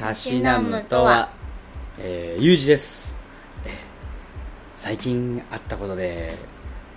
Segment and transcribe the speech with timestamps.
[0.00, 1.28] たしなむとは、
[1.98, 3.14] えー、ゆうじです、
[3.66, 3.72] えー
[4.80, 6.34] 最近あったことで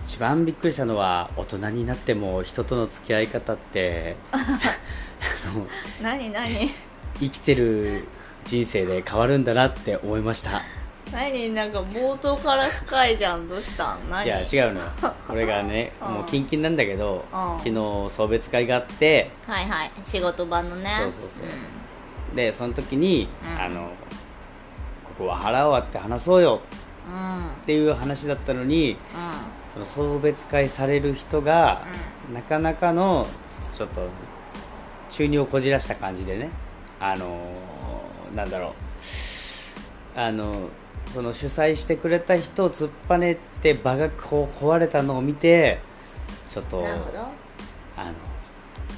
[0.05, 4.16] 一番びっくりしたのは大人になっても人との付き合い方って
[6.02, 6.70] 何何？
[7.20, 8.05] 生きてる
[8.45, 10.62] 人生で変わるんだなって思いました。
[11.12, 11.49] 何？
[11.54, 13.49] なんか冒頭から深いじゃん。
[13.49, 14.09] どうしたん？
[14.09, 14.26] 何？
[14.26, 14.80] いや違うの。
[14.80, 14.88] よ
[15.27, 16.13] これがね うん。
[16.13, 17.58] もうキンキンなんだけどうん。
[17.59, 17.76] 昨日
[18.16, 19.91] 送別会があってはいはい。
[20.05, 20.90] 仕事場のね。
[21.02, 21.30] そうそうそう
[22.36, 23.62] でその時に、うん。
[23.62, 23.90] あの
[25.05, 26.62] ここは腹を割って話そうよ。
[27.64, 28.98] っていう話だったのに
[29.73, 31.84] その送別会される人が、
[32.34, 33.28] なかなかの
[33.78, 34.08] ちょっと
[35.09, 36.50] 中二をこじらした感じでね
[37.00, 38.70] あのーなんだろ
[40.16, 40.20] う。
[40.20, 40.70] あの
[41.14, 45.80] その主催してくれた人を突っぱねて場がこう壊れたのを見て
[46.50, 47.20] ちょっとなるほど。
[47.98, 48.14] あの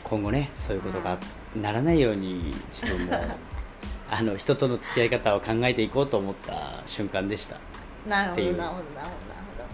[0.04, 1.18] 今後ねそういうことが
[1.62, 3.14] ならないように自分も
[4.10, 7.58] あの人との付き合い方を考えていこうと思った瞬間でした。
[8.08, 8.84] なるほどなるほどなるほ
[9.58, 9.66] ど。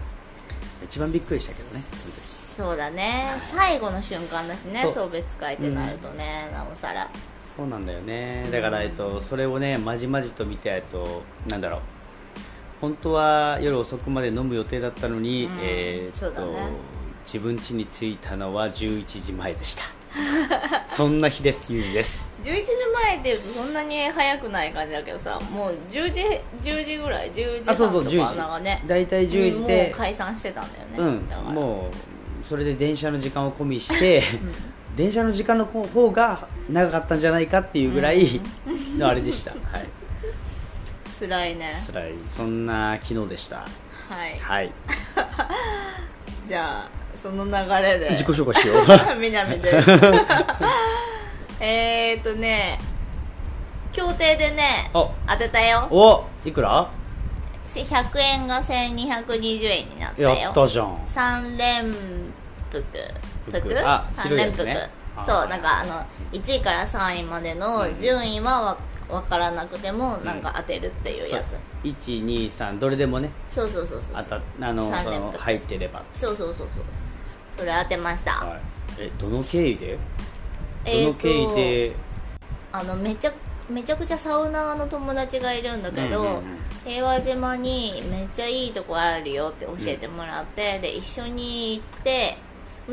[0.84, 2.22] 一番びっくりしたけどねその時。
[2.56, 3.40] そうだね。
[3.50, 7.08] 最後の瞬間だしね送別会ってなるとね、なおさら。
[7.56, 8.46] そうなんだよね。
[8.50, 11.80] だから、えっと、それをねまじまじと見て、えっと、なんだろう。
[12.80, 15.58] 本当は夜遅くまで飲む予定だったのに、うん。
[15.60, 16.58] えーっとね。
[17.24, 19.84] 自分家に着いたのは11時前でした
[20.94, 22.30] そんな日ですゆうじです。
[22.42, 26.22] 11時前っていうとそんなに早くない感じだけどさもう10時
[26.60, 28.18] 10時ぐらい10時あそうそう半と10時。
[28.18, 32.12] かなんかね大体10時にもでう解散してたんだよね、うんもう
[32.48, 34.20] それで電車の時間を込みして、
[34.96, 38.40] 電車の時間の方が長かったんじゃないかっていうぐらい
[38.98, 39.88] のあれでした、 はい。
[41.18, 41.80] 辛いね。
[41.86, 42.14] 辛い。
[42.26, 43.58] そんな昨日でした。
[44.08, 44.38] はい。
[44.38, 44.72] はい。
[46.48, 48.10] じゃあその流れで。
[48.10, 48.84] 自己紹介しよう。
[49.20, 49.90] 南です。
[51.60, 52.80] えーっとね
[53.92, 55.86] 協定でねお当てたよ。
[55.90, 56.88] おいくら
[57.66, 60.30] ？100円が1220円になったよ。
[60.30, 60.96] やったじゃん。
[61.06, 61.94] 3連
[62.70, 62.82] 服
[63.44, 64.90] 服服あ三連服、ね。
[65.24, 68.76] そうなんかあの1位から3位までの順位はわ
[69.08, 71.54] 分からなくてもなんか当てるっていうやつ、
[71.84, 73.30] 123どれでもね。
[73.48, 74.90] そうそうそうそうあたあの
[75.36, 76.02] 入ってれば。
[76.14, 76.68] そうそうそうそう
[77.56, 78.60] それ当てました、はい。
[78.98, 79.98] えどの経緯で？
[80.84, 81.92] どの経緯で？
[82.72, 83.32] あのめちゃ
[83.70, 86.42] めちゃくちゃサウナーの友達がいるんだけど、うんうんうん。
[86.84, 92.36] 平和島にめっちゃいいとこあるよって教えてもらって、で一緒に行って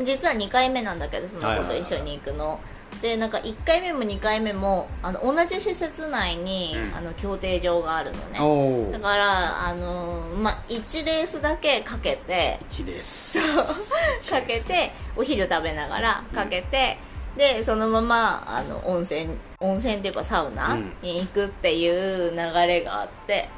[0.04, 2.60] 実は2回目なんだけどその子と一緒に行くの、
[3.02, 6.96] でなんか1回目も2回目もあの同じ施設内に、うん。
[6.96, 8.92] あの競艇場があるのね。
[8.92, 13.38] だからあの、ま、1レースだけかけて1です
[14.30, 16.98] かけてお昼食べながらかけて、
[17.36, 19.28] でそのままあの温泉
[19.60, 20.92] 温泉っていうかサウナうん。
[21.02, 22.36] に行くっていう流
[22.66, 23.48] れがあって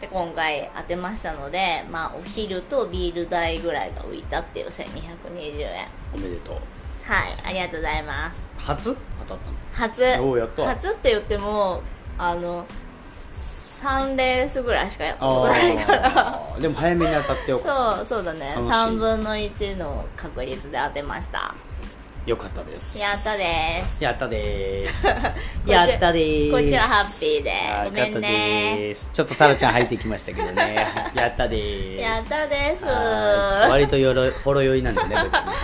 [0.00, 5.88] で今回当てましたので、まあ、お昼とビール代ぐらいが浮いたっていう1220円。
[6.14, 6.54] おめでとう。
[7.06, 8.96] はいありがとうございます初？
[9.28, 9.38] 当たっ
[9.74, 10.12] 初。
[10.12, 10.66] たのおおやった。
[10.66, 11.82] 初って言っても
[12.18, 12.64] あの
[13.82, 16.52] 3レースぐらいしかやったあことないから。
[16.56, 18.52] ーでも早めに当たってよかっそうそうだね。
[18.56, 18.70] 楽しい。
[18.70, 21.38] 3分の1の確率で当てました。
[21.38, 21.54] た
[22.26, 22.98] よかったです。
[22.98, 24.02] やったです。
[24.02, 25.02] やったでーす。
[25.02, 26.50] こっちやったでーす。
[26.50, 27.52] こっちはハッピーで。
[27.84, 28.94] ごめんね。
[29.12, 30.88] ちょっとタロちゃん入ってきましたけどね。
[31.14, 32.00] やったでーす。
[32.02, 32.84] やったです。
[32.84, 35.20] はい割とよろほろ酔いなんでね僕も。
[35.22, 35.54] はい。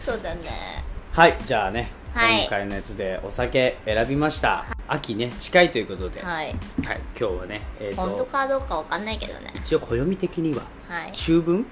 [0.00, 0.82] そうだね。
[1.12, 2.40] はいじゃあね、はい。
[2.40, 4.66] 今回のやつでお酒選びました。
[4.88, 6.46] 秋ね近いということで、はい。
[6.46, 9.52] はい今日はね、えーと本当かどうかわかんないけどね。
[9.54, 11.10] 一応暦的にははい。
[11.10, 11.64] 秋分？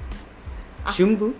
[0.84, 0.92] あ。
[0.92, 1.34] 春分？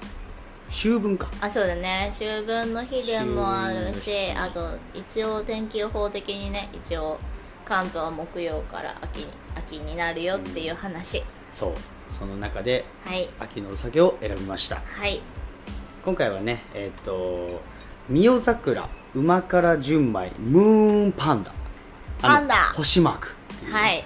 [0.69, 1.29] 秋分か。
[1.41, 2.11] あそうだね。
[2.13, 7.21] 秋分の日でもあるしあと一応天気予報的にね一応
[7.65, 11.23] 関東は木曜から秋に秋になるよっていう話、
[11.53, 11.73] そう。
[12.19, 13.29] その中ではい。
[13.39, 14.83] 秋のお酒を選びました。
[14.85, 15.21] はい。
[16.05, 17.63] 今回はねえっ、と
[18.09, 21.51] 仁王桜馬から純米ムーンパンダ。
[22.19, 22.55] パンダ。
[22.75, 23.29] 星マーク
[23.73, 24.05] はい。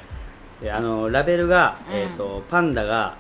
[0.63, 1.97] であのラベルが、うん。
[1.97, 3.17] えっ、とパンダが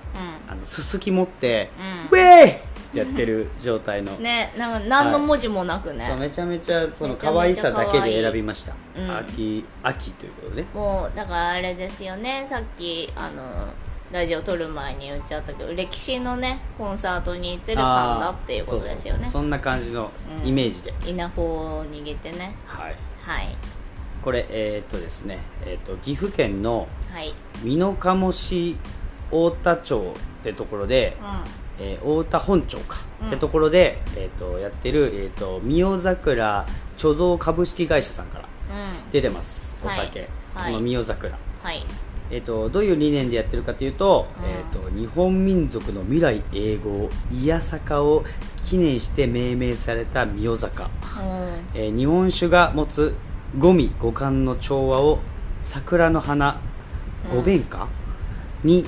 [0.48, 1.72] うあのすすき持って、
[2.12, 2.18] うん。
[2.18, 2.58] ウェーイっ
[2.92, 9.16] てやってる 状態の、んねなんか何の文字もなくね、そうめちゃめちゃその可愛さだけで選びました、うん。
[9.16, 12.46] 秋秋ということでもうだからあれですよね。
[12.48, 13.42] さっきあの
[14.12, 19.28] ラジオ撮る前に言っちゃったけど歴史のねコンサートに行ってるパンダっていうことですよね。
[19.32, 20.10] そんな感じの
[20.40, 20.48] うん。
[20.48, 22.54] イメージで、稲穂を握ってね。
[22.66, 22.96] はい。
[23.22, 23.56] はい。
[24.22, 27.34] これえーっとですね、えーっと岐阜県のはい。
[27.62, 28.76] 美濃加茂市
[29.26, 31.24] 太田町ってところで、う
[31.78, 36.66] えー太田本町か、うんってところで、えー、とやってる、えー、と仁王桜
[36.96, 39.10] 貯蔵株式会社さんからんうん。
[39.12, 40.06] 出てますおはい。
[40.06, 40.74] 酒、はい。
[40.74, 41.82] この御代桜、はい
[42.30, 44.44] えー、とどういう理念でやってるかというと,、うん。
[44.44, 48.24] えー、と日本民族の未来永劫いや坂を
[48.66, 50.90] 記念して命名された御代坂、うん。
[51.74, 53.14] えー日本酒が持つ
[53.58, 55.18] 五味五感の調和を
[55.64, 56.60] 桜の花
[57.30, 57.36] うん。
[57.38, 57.88] 五弁花
[58.64, 58.84] に、う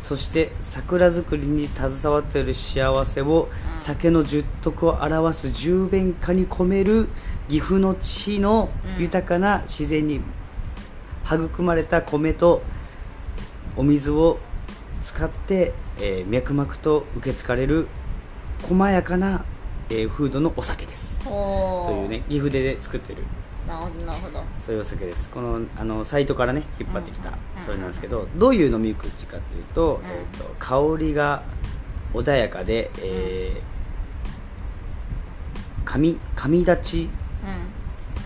[0.00, 3.80] そして桜作りに携わっている幸せを、うん。
[3.82, 7.08] 酒の十徳を表す十弁花に込める
[7.48, 9.02] 岐阜の地のうん。
[9.02, 10.20] 豊かな自然に
[11.34, 12.62] 育まれた米と
[13.76, 14.38] お水を
[15.04, 17.86] 使って、えー脈々と受け継がれる
[18.62, 19.44] 細やかな、
[19.90, 21.16] えー風土のお酒です。
[21.24, 23.22] というね岐阜で作ってる。
[23.66, 24.42] なるほどなるほど。
[24.64, 25.28] そういうお酒です。
[25.28, 27.34] このあのサイトからね引っ張ってきたうん
[27.66, 30.10] それなんですけどどういう飲み口かっていうと,、うん。
[30.10, 31.42] えー、と香りが
[32.14, 33.60] 穏やかで、えー、
[35.84, 37.08] 髪髪立ち、う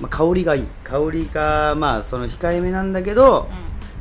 [0.01, 0.67] まあ、香りがいい。
[0.85, 3.49] 香りがまあその控えめなんだけど、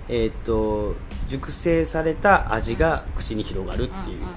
[0.10, 0.16] んうん。
[0.16, 0.96] えっ、と
[1.28, 4.36] 熟成された味が口に広がるっていう、うんうん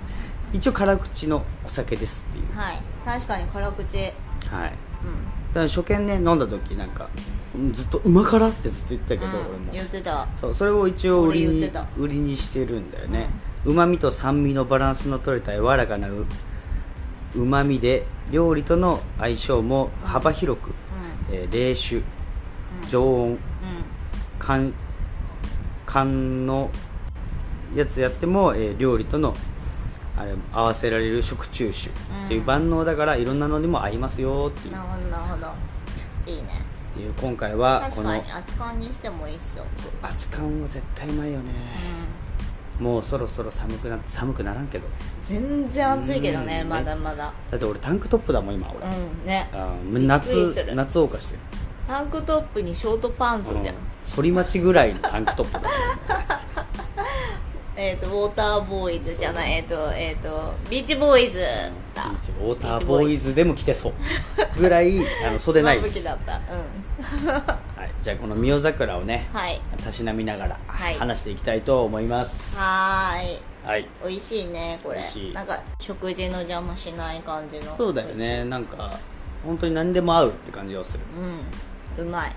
[0.54, 2.56] 一応辛口のお酒ですっていう。
[2.56, 2.78] はい。
[3.04, 3.98] 確かに辛口。
[3.98, 4.04] はい。
[4.04, 4.14] うん。
[4.52, 4.74] だか
[5.54, 7.08] ら初見ね飲んだ時なんか
[7.56, 9.46] うんずっとうま辛ってずっと言ってたけど、うん。
[9.46, 9.72] 俺も。
[9.72, 10.28] 言ってた。
[10.40, 13.26] そうそれを一応売りに売りにしてるんだよね。
[13.64, 20.70] うまみと酸味のバランスの取れた柔らかなうまみで料理との相性も幅広く、
[21.30, 22.02] えー冷酒
[22.88, 23.38] 常温
[24.38, 24.72] 缶
[25.86, 26.70] 缶の
[27.74, 29.34] やつやっても、えー料理との
[30.16, 31.92] あれ合わせられる食中酒っ
[32.28, 34.74] ていう万能だからいろんなのにも合いますよっていう。
[34.74, 35.46] なるほどなるほど。
[36.32, 36.48] いいね。
[36.92, 39.64] っていう今回はこの確かに熱燗にしてもいいっすよ。
[40.02, 42.13] 熱燗は絶対うまいよね、うん
[42.80, 44.86] もうそろそろ寒くなって寒くならんけど。
[45.28, 46.68] 全然暑いけどねうん。
[46.68, 47.32] まだまだ。
[47.50, 49.48] だって俺タンクトップだもん今俺、うんね。
[49.52, 51.34] あ夏夏謳歌して。
[51.34, 51.40] る
[51.86, 53.74] タンクトップにショートパンツじゃん、うん。
[54.16, 55.70] 反町ぐらいのタンクトップだもん。
[57.76, 59.54] えっ、とウォーターボーイズじゃない。
[59.54, 61.40] えっ、とえっ、とビーチボーイズ
[61.94, 62.04] だ。
[62.08, 63.92] ビーチウォーターボーイズでも着てそう。
[64.56, 66.34] ぐらいあの袖ないです、 武器だった。
[66.34, 67.34] うん。
[67.36, 67.73] はい、
[68.04, 69.58] じゃあこの御代桜をねはい。
[69.82, 70.98] たしなみながらはい。
[70.98, 72.54] 話していきたいと思います。
[72.54, 73.38] はーい。
[73.64, 73.88] はい。
[74.06, 75.02] 美味しいねこれ。
[75.32, 77.74] なんか食事の邪魔しない感じの。
[77.78, 78.44] そうだよね。
[78.44, 78.98] なんか
[79.42, 81.00] 本当に何でも合うって感じがする。
[81.98, 82.06] うん。
[82.06, 82.32] うまい。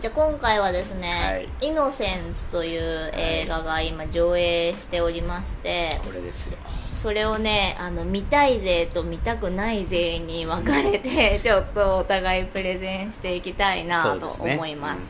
[0.00, 6.56] じゃあ今回はですね「はイノセンス」という映画が今上映しておりまして、これですよ
[7.02, 14.54] それをねあの見たい勢と見たくない勢に分かれて ちょっとお互いプレゼンしていきたいなとそうですね。
[14.54, 14.98] 思います。
[14.98, 15.00] っ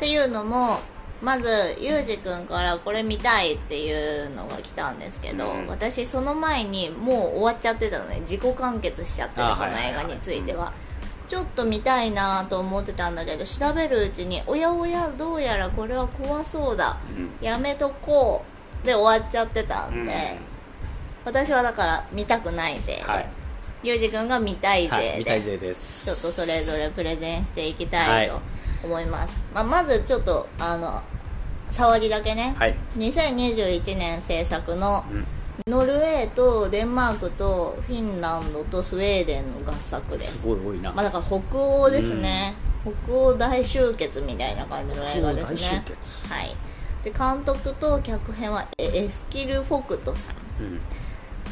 [0.00, 0.80] ていうのも
[1.22, 5.66] まずゆうじくんからこれ見たいっていうのが来たんですけど、うん。
[5.68, 8.18] 私その前にもう終わっちゃってたのね。
[8.22, 10.72] 自己完結しちゃっててあこの映画については。
[11.28, 16.96] ちょっと見たいなと思ってたんだけど調べるうちにおやおやどうやらこれは怖そうだ。
[17.16, 17.30] うん。
[17.40, 18.42] やめとこ
[18.82, 18.86] う。
[18.86, 20.36] で終わっちゃってたんで、
[21.24, 23.26] 私はだから見たくないぜ、はい、
[23.82, 24.90] ゆうじくんが見たいぜ。
[24.90, 26.04] はい、で、見たい勢です。
[26.04, 28.40] ちょっとそれぞれプレゼンしていきたいと
[28.82, 31.02] 思います、まあ、まずちょっとあの
[31.70, 35.26] 触りだけね、はい、2021年制作のうん。
[35.66, 40.42] ノルウェーとデンマークとフィンランドとスウェーデンの合作です。
[40.42, 42.54] すごい多いな、まあ、だから北欧ですね、
[43.06, 45.84] 北欧大集結みたいな感じの映画ですね。
[45.86, 46.32] 結。
[46.32, 46.56] はい。
[47.04, 50.36] で監督と脚編はエエスキル・フォクトさん。
[50.60, 50.80] うん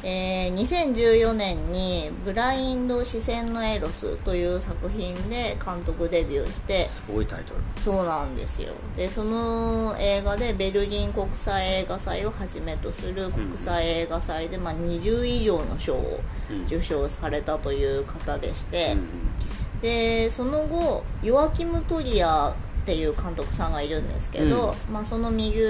[0.04, 7.60] えー2014年に「ブラインド視線のエロス」という作品で監督デビューしてすごいタイトル。
[7.80, 8.72] そうなんですよ。
[8.96, 19.80] でその映画でベルリン国際映画祭をはじめとする国際映画祭で、まあ、20以上の賞をうん受賞されたという方でして、うん。
[19.80, 25.62] でその後ヨアキム・トリアっていう監督さんがいるんですけど、まあ、その右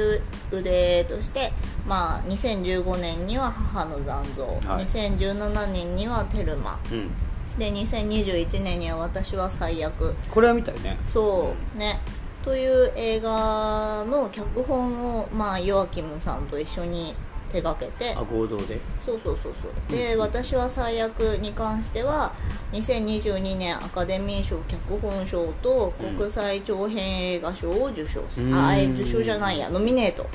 [0.50, 1.52] 腕として、
[1.86, 4.84] まあ、2015年には「母の残像」はい。
[4.86, 6.78] 2017年には「テルマ。
[6.90, 7.10] うん」
[7.58, 10.14] で2021年には「私は最悪。
[10.30, 12.00] これは見たよね」そうね。
[12.42, 17.14] という映画の脚本を、まあ、ヨアキムさんと一緒に
[17.52, 18.14] 手がけて。
[18.14, 18.78] あ合同で？
[18.98, 19.96] そうそうそうそう。
[19.96, 22.32] で「私は最悪」に関しては
[22.72, 28.54] 2022年アカデミー賞脚本賞と国際長編映画賞を受賞する、うん。
[28.54, 29.68] あえ受賞じゃないや。
[29.70, 30.26] ノミネート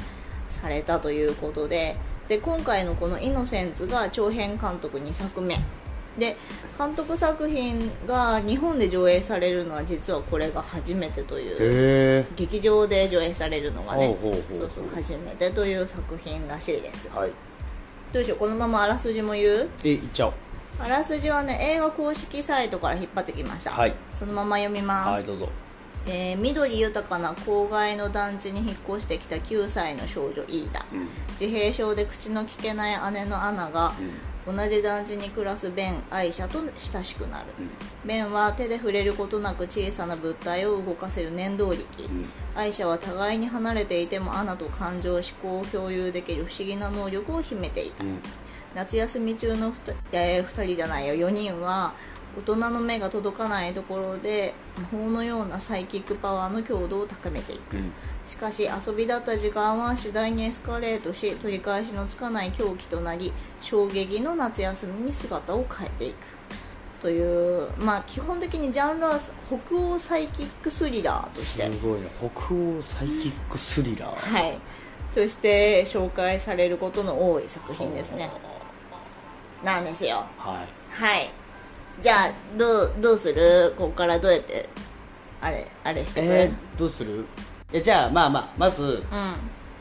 [0.48, 1.96] されたということで。
[2.28, 5.58] で今回のこの「イノセンツ」が長編監督2作目
[6.18, 6.36] で
[6.78, 14.16] 監督作品が日本で上映されるのは実はこれが初めてというへ劇場で上映されるのがね
[14.96, 17.32] 初めてという作品らしいですえはい。
[18.14, 19.70] どうしようこのままあらすじも言う？
[19.84, 20.34] えいっちゃおう。
[20.80, 23.94] あらすじはね映画公式サイトから引っ張ってきました、はい。
[24.14, 25.50] そのまま読みます、はいどうぞ。
[26.08, 31.08] えー緑豊かな郊外の団地に引っ越してきた9歳の少女イーダ、うん。
[31.40, 33.92] 自閉症で口の聞けない姉のアナが、
[34.48, 37.46] 同じ団地に暮らすベンアイシャと親しくなる、
[38.06, 41.86] ベンは手で触れることなく小さな物体を動かせる念動力、
[42.56, 48.20] アイシャは互いに離れていてもアナと感情思考を共有できる不思議な能力を秘めていた、うん。
[48.74, 51.28] 夏休み中の 2, えー2人じゃないよ。
[51.28, 51.94] 4人は
[52.38, 57.92] 大人の目が届かないところで魔法のようなサイキックパワーの強度を高めていく、うん
[58.28, 63.32] しかし遊びだった時間は次第にエスカレートし取り返しのつかない狂気となり
[63.62, 66.16] 衝撃の夏休みに姿を変えていく
[67.02, 71.68] というまあ基本的にジャンルは北欧サイキックスリラーとして。
[71.70, 74.60] すごいね北欧サイキックスリラーはい。
[75.16, 78.30] として紹介されることの多い作品ですね。
[79.64, 80.26] なんですよ。
[80.38, 81.02] はい。
[81.02, 81.30] はい
[82.02, 83.74] じゃあどうどうする？
[83.78, 84.70] ここからどうやって
[85.42, 87.26] あれあれしてくれる、えー、どうする？
[87.74, 89.04] えじゃあまあまあまずうん。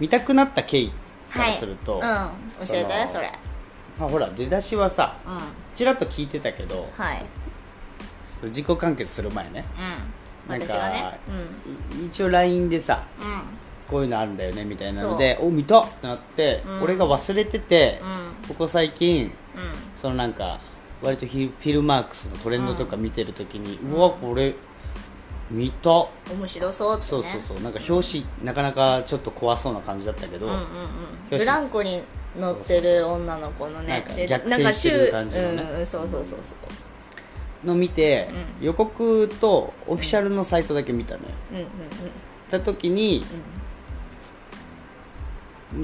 [0.01, 0.91] 見たくなった経緯
[1.33, 2.69] からすると、はい、うん。
[2.69, 3.33] 教えてそれ。
[3.99, 5.39] まあ、ほら出だしはさうん。
[5.75, 7.25] ちらっと聞いてたけどはい。
[8.45, 9.65] 自己完結する前ね。
[10.49, 10.59] うん。
[10.59, 11.19] なんかね。
[12.03, 13.29] い一応 LINE でさうん。
[13.29, 13.35] うん
[13.87, 16.83] こういうのあるんだよねみたいなのでお見たってなって、うん。
[16.83, 18.49] 俺が忘れてて、うん。
[18.49, 19.31] ここ最近うん。
[19.97, 20.59] そのなんか
[21.03, 24.55] 割とフィルマークスのトレンドとか見てるときに、うわこれ
[25.51, 25.91] 見た。
[25.91, 27.09] 面白そうってね。
[27.09, 27.61] そうそうそう。
[27.63, 31.39] なんか表紙なかなかちょっと怖そうな感じだったけど、うんうんうん。
[31.39, 32.03] ブランコに
[32.39, 35.63] 乗ってる女の子のねなんかで逆転してる感じのね。
[35.63, 36.39] うんうんそうそうそうそう。
[37.67, 38.29] の見て、
[38.61, 41.59] う予告とオフィシャルのサイトだけ見たのよ、うん。
[41.59, 41.69] うんっ
[42.51, 43.25] た時に、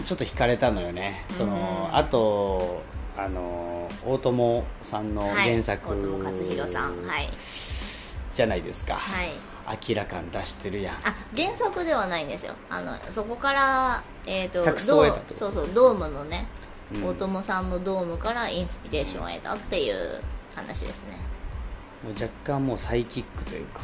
[0.05, 2.83] ちょっと惹かれたのよね、そのうんあと
[3.17, 5.51] あの大友さんのうんはい。
[5.51, 7.07] 原作、大友克洋さん。
[7.07, 7.29] はい。
[8.35, 9.33] じゃないですか、はい
[9.89, 10.95] 明らかに出してるやん。
[10.97, 12.55] あ原作ではないんですよ。
[12.71, 15.35] あのそこから、えー、とと？
[15.35, 16.47] そうそうドームのね、
[16.95, 17.07] うん。
[17.09, 20.21] 大友さんのドームからインスピレーションを得たっていう
[20.55, 21.19] 話ですね。
[22.21, 23.83] 若干もうサイキックというか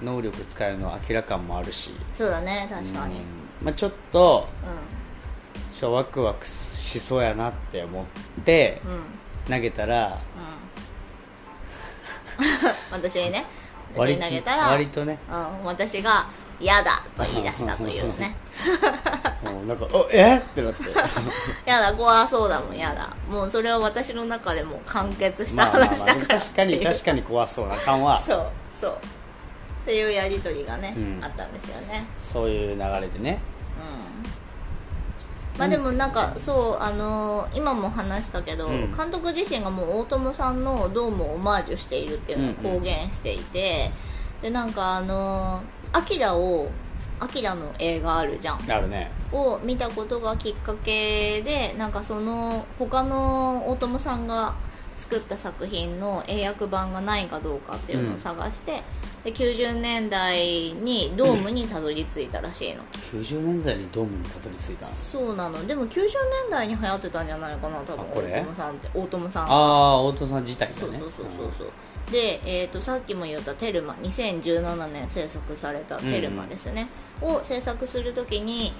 [0.00, 0.06] うん。
[0.06, 1.90] 能力使えるの明らかもあるし。
[2.16, 3.16] そうだね確かに。
[3.16, 3.22] うん。
[3.62, 8.04] まあ、ちょっとうちょワクワクしそうやなって思っ
[8.44, 8.94] てんうん。
[8.94, 9.02] うん
[9.48, 10.18] 投げたら
[12.92, 13.46] 私にね
[13.98, 15.18] 私割に投げたら割とね。
[15.30, 16.26] うん、私が
[16.60, 18.36] 「嫌だ」と言い出したというね。
[19.44, 20.38] もうなんか「おえ？
[20.38, 20.84] っ?」てなって。
[21.68, 23.10] やだ怖そうだもんやだ。
[23.30, 26.16] もうそれは私の中でもう完結した話だから。
[26.16, 28.20] まあ確かに確かに怖そうな感は。
[28.20, 28.46] そう
[28.80, 28.92] そう。
[28.92, 28.96] っ
[29.86, 31.20] ていうやり取りがね、うん。
[31.24, 32.04] あったんですよね。
[32.32, 33.38] そういう流れでね。
[34.22, 34.30] うん
[35.58, 38.96] まあでもなんかそうあのー今も話したけど、うん。
[38.96, 43.90] 監督自身がもう大友さんのドームをオマージュしているっていうのを公言していて、
[44.40, 46.68] でなんかあのーアキラを
[47.20, 48.70] アキラの映画あるじゃん。
[48.70, 49.10] あるね。
[49.32, 54.54] を見たことがきっかけでなんかその他の大友さんが
[54.98, 58.82] 作った作品の英訳版がないかどうかっていうのを探して、
[59.24, 62.82] で90年代にドームにたどり着いたらしいの、
[63.12, 64.92] 90年代にドームにたどり着いたの？
[64.92, 65.66] そうなの。
[65.66, 66.08] でも90年
[66.50, 68.00] 代に流行ってたんじゃないかな多分。
[68.00, 68.28] あこれ？
[68.28, 68.88] 大友さんって。
[68.94, 69.44] 大友さん。
[69.44, 70.78] ああ大友さん自体がね。
[70.80, 72.12] そうそうそうそうそう。
[72.12, 76.88] で、えー、とさっきも言った「テルマ」2017年制作された「テルマ」ですね、
[77.20, 78.72] を制作するときに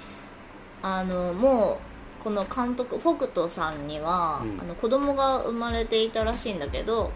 [0.81, 1.79] あのも
[2.21, 4.59] うこの監督フォクトさんには、うん。
[4.59, 7.11] あの子供が生まれていたらしいんだけど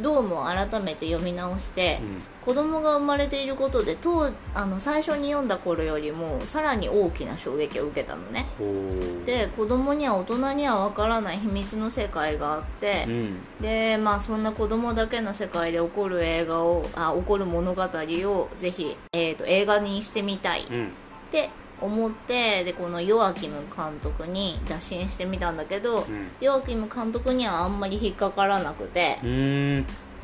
[0.00, 2.22] ドームを改めて読み直して、うん。
[2.44, 8.44] 子供が生まれていることで当あの最初に読んだ頃よりもさらに大きな衝撃を受けたのね。
[9.24, 13.36] で子供には大人にはわからない秘密の世界があって、うん。
[13.60, 20.64] でまあそんな子供だけの世界で起こる映画をあ起こる物語をぜひ、えー、と映画にしてみたい。
[20.64, 20.92] っうん。
[21.32, 21.48] て
[21.84, 26.28] 思ってでこのヨアキム監督に打診してみたんだけど、うん。
[26.40, 29.18] ヨアキム監督にはあんまり引っかからなくて。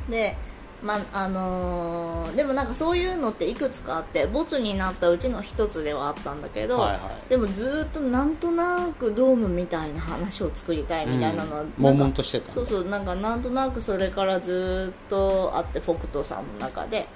[0.09, 0.37] で
[0.83, 7.29] まああのーでもなんかそういうのっていくつかあってボツになったうちの一つではあったんだけど、はいはい。
[7.29, 11.73] でもずーっとなんとなくドームみたいな話を作りたいみたいなのは、うん。
[11.77, 17.07] 悶々としてたそうそうなんかなんとなくそれからずーっとあってフォクトさんの中で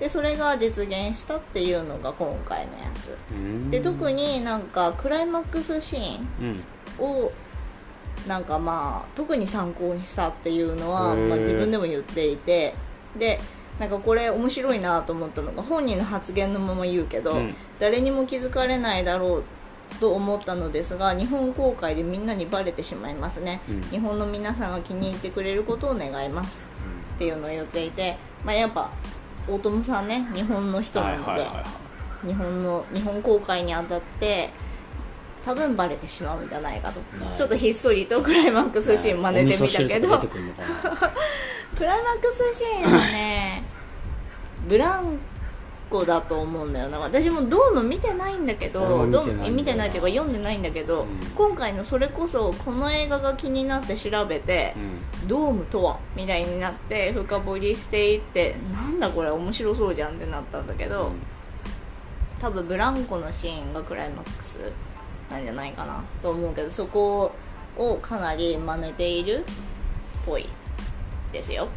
[0.00, 3.16] でそれが実現したっていうのが今回のやつ。
[3.30, 3.70] うん。
[3.70, 6.56] で特になんかクライマックスシーうん。
[6.56, 6.64] ン
[6.98, 7.32] を
[8.26, 12.74] なんかまあ特に参考にしたっていうのは、まあ、自分でも言っていて。
[13.18, 13.40] で
[13.78, 17.54] なんかこれ面白いなと思ったのが本人の発言のまま言うけど、うん。
[17.80, 19.44] 誰にも気づかれないだろう
[19.98, 23.82] と思ったのですが日本公開でみんなにバレてしまいますね、うん。
[23.82, 26.68] 日本の皆さんが気に入ってくれることを願います
[27.16, 28.90] っていうのを言っていて、まあ、やっぱ
[29.48, 31.64] 大友さんね日本の人なので、はいはいはいは
[32.24, 32.26] い。
[32.26, 34.50] 日本の日本公開にあたって
[35.44, 37.00] 多分バレてしまうんじゃないかと。
[37.22, 40.18] はいちょっとひっそりとクライマックスシーン真似てみたけど。
[41.76, 43.62] クライマックスシーンはね
[44.68, 45.18] ブラン
[45.94, 46.98] コだと思うんだよな。
[46.98, 51.08] 私もドーム見てないんだけどドーム見てないっていうか読んでないんだけど、うん。
[51.36, 54.74] 今回のそれこそこの映画が気になって調べて、
[55.22, 55.28] うん。
[55.28, 55.98] ドームとは？
[56.16, 61.12] みたいになって深掘りしていってなんだこれ面白そうじゃんってなったんだけど、
[62.40, 64.58] 多分ブランコのシーンがクライマックス
[65.30, 66.02] なんじゃないかな。
[66.20, 67.32] と思うけどそこ
[67.78, 69.42] をかなり真似ているっ
[70.26, 70.46] ぽい
[71.32, 71.68] ですよ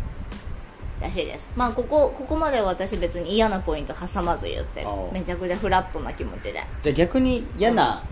[1.01, 1.49] らしいです。
[1.55, 6.63] まあここここまでは私別に嫌なポイント挟まず言ってめちゃくちゃフラットな気持ちで。
[6.81, 8.03] じゃあ逆に嫌な、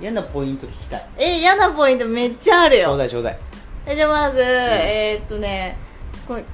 [0.00, 1.06] 嫌なポイント聞きたい。
[1.18, 2.84] え嫌なポイントめっちゃあるよ。
[2.84, 3.38] ちょうだいちょうだい。
[3.86, 5.76] えじゃあまず、えーっとね
[6.26, 6.44] これ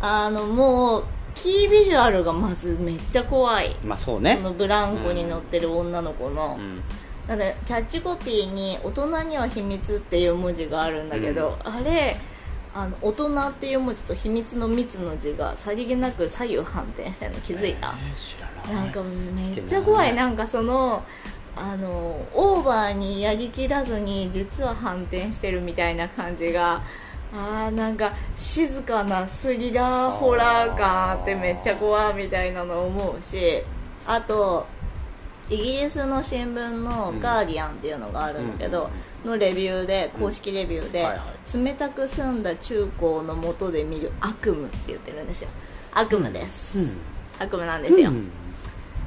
[0.00, 1.04] あのもう
[1.34, 3.76] キービジュアルがまずめっちゃ怖い。
[3.84, 4.36] まあそうね。
[4.36, 6.82] そのブランコに乗ってる女の子の、うん。
[7.28, 12.16] なんでキャッチコピーに「大人には秘密」っていう文字があるんだけど、あれ
[12.74, 20.14] あの大人っていう文字と秘密の密の字がさりげなく左右反転してるの気づいた、えーなんかめっちゃ怖い。
[20.14, 21.02] なんかその
[21.56, 21.88] あの
[22.34, 26.82] オーバーにやりきらずに実は反転してるみたいな感じが
[27.32, 33.62] あーなんか静かなスリラーホラー感あってめっちゃ怖いみたいなの思うし
[34.06, 34.66] あと
[35.50, 38.90] イギリスの新聞の「ガーディアン」っていうのがあるんだけど、
[39.24, 41.06] のレビューで公式レビューで、
[41.54, 45.48] 冷たく澄んだ中高の下で見る悪夢って言ってるんですよ。
[45.92, 46.96] 悪夢です、うん。
[47.38, 48.30] 悪夢なんですよ、うん。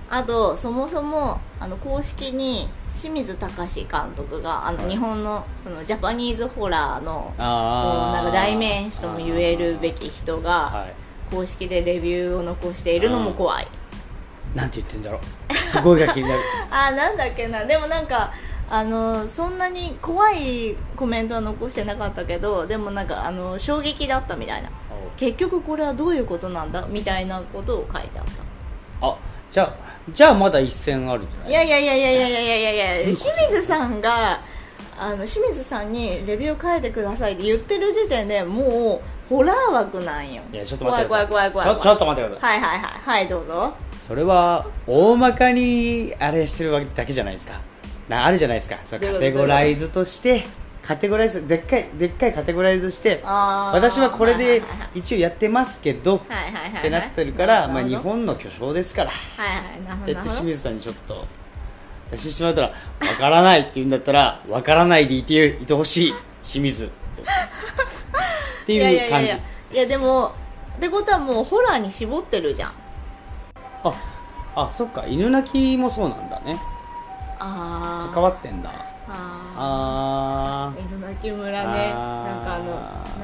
[0.10, 2.68] あとそもそもあの公式に
[3.00, 4.92] 清水隆監督があの、はい。
[4.92, 6.36] 日本のそのジャパニー。
[6.36, 10.94] ズホラーのなんか代名詞とも言えるべき人がはい。
[11.34, 13.68] 公式でレビューを残しているのも怖い。
[14.54, 15.20] なんて言ってんだろ
[15.50, 15.56] う。
[15.56, 16.42] すごいが気になる。
[16.70, 17.64] あーなんだっけな。
[17.64, 18.34] でもなんか
[18.74, 24.70] あのそんなに怖いコメントは残してなかったけどでもなんかあの衝撃だったみたいな。
[25.18, 26.88] 結局これはどういうことなんだ？
[26.88, 28.26] みたいなことを書いてあっ
[29.02, 29.08] た。
[29.08, 29.18] あ
[29.52, 29.76] じゃあ
[30.14, 31.50] じゃあまだ一戦あるんじゃない？
[31.50, 34.40] いやいやいやいやいやいやいやいや清水さんが
[34.98, 40.42] あの清水さんにレビュー書いてくださいって言ってる時点でもうホラー枠なんよ。
[40.54, 41.28] いやちょっと待ってください。
[41.28, 42.60] 怖い怖い怖い怖いちょっと待ってください。
[42.62, 42.92] はいはいはい。
[43.02, 43.74] はいどうぞ。
[44.02, 47.60] それは大まかにあれしてるわけだけじゃないですか
[48.12, 48.78] なあるじゃないですか。
[48.86, 50.46] それカテゴライズとして
[50.84, 54.62] カテゴライズでっかいでっかいカテゴライズして私はこれで
[54.94, 56.80] 一応やってますけどはいはいはいはい。
[56.80, 59.12] ってなってるから、まあ、日本の巨匠ですから。
[59.12, 61.26] はいはい清水さんにちょっと
[62.12, 62.74] 出してしまったらわ
[63.18, 66.86] からないって言うんだったらわからないでいていてほしい清水。
[66.86, 66.90] っ
[68.66, 69.32] ていう感じ。
[69.74, 70.34] いやでも
[70.76, 72.72] ってことはもうホラーに絞ってるじゃん。
[73.84, 73.94] あ
[74.56, 75.06] あそっか。
[75.08, 76.60] 犬鳴きもそうなんだね
[77.44, 78.70] ああ関わってんだ。
[79.08, 80.80] ああー。
[80.80, 81.90] 犬鳴村ね。
[81.90, 81.94] なん
[82.46, 82.66] かあの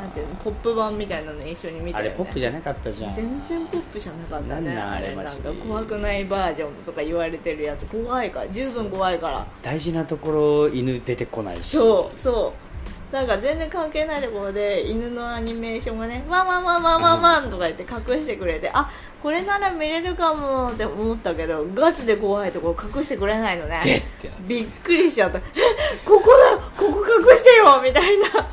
[0.02, 0.36] なんていうの？
[0.36, 2.18] ポップ版みたいなの一緒に見ーあたよね。
[2.18, 3.16] れポップじゃなかったじゃん。
[3.16, 4.76] 全然ポップじゃなかったね。
[4.76, 7.86] あれなんか怖くないバージョンとか言われてるやつ。
[7.86, 8.48] 怖いから。
[8.50, 9.46] 十分怖いから。
[9.62, 11.78] 大事なところ犬出てこないし。
[11.78, 12.67] そうそう
[13.12, 18.90] なんか全然関係ないところで犬のアニメーションがねワンワンワンワンワンワンとか言って隠してくれてあ
[19.24, 24.04] これなら見れるかもって思ったけどガチで怖いところ隠してくれないのね。
[24.48, 25.38] びっくりしちゃった。
[25.38, 25.42] え
[26.06, 28.48] ここだよここ隠してよみたいな。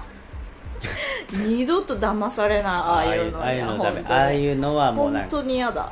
[1.33, 5.27] 二度と騙されない ああいうのああいうのああいうのはもう本か。
[5.31, 5.91] 当に嫌だ。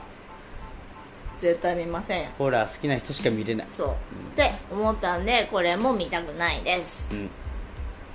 [1.41, 2.23] 絶対見ません。
[2.23, 3.67] よホラー好きな人しか見れない。
[3.71, 3.91] そう、っ
[4.37, 7.09] て思ったんでこれも見たくないです。
[7.13, 7.29] うん、ま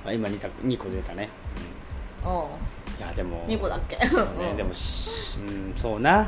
[0.07, 1.29] あ、今 2, 2個出たね、
[2.25, 2.45] うんう。
[2.45, 2.47] ん、
[2.97, 3.45] いやでも。
[3.47, 3.97] 2個だっけ？
[4.07, 4.57] そうね、うん。
[4.57, 6.27] でもし、うん、そうな、ま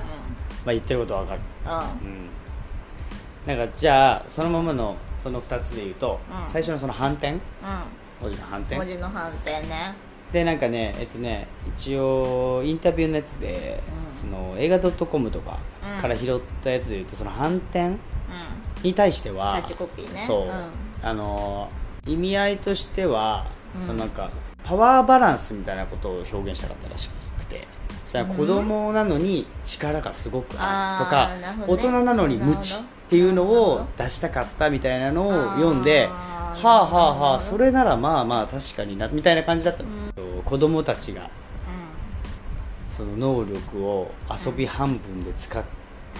[0.67, 1.41] あ、言ってることは分かる。
[1.65, 2.09] うん。
[2.11, 3.57] うん。
[3.57, 6.51] なんかじゃあそのままのその2つで言うと、うん。
[6.51, 7.33] 最初のその反転？
[7.35, 7.39] う
[8.21, 8.75] 文字の反ん、転？
[8.77, 9.93] 文字の反転ね。
[10.31, 13.81] でなんかねえっとね一応インタビューのやつで、
[14.21, 14.31] うん。
[14.31, 15.57] その映画 .com とか
[15.95, 16.01] うん。
[16.01, 17.87] から拾ったやつで言うとその反転？
[17.87, 17.97] うん。
[18.83, 20.23] に対してキはャッチコピーね。
[20.27, 21.07] そう、ん。
[21.07, 21.69] あの
[22.05, 23.45] 意味合いとしては、
[23.79, 23.87] うん。
[23.87, 24.29] そのなんか
[24.63, 27.67] パワーバランスみたいなことを表現したかったらしくて。
[28.05, 32.77] さ子供なのに力がすごくあるとか大人なのに無知っ
[33.07, 39.89] ていうのを出したかったみたいなのを読んではあはあはあそれならまあまあ確かになみたいな感じだったの、
[40.43, 41.29] 子供たちが
[42.99, 45.63] その能力を遊び半分で使っ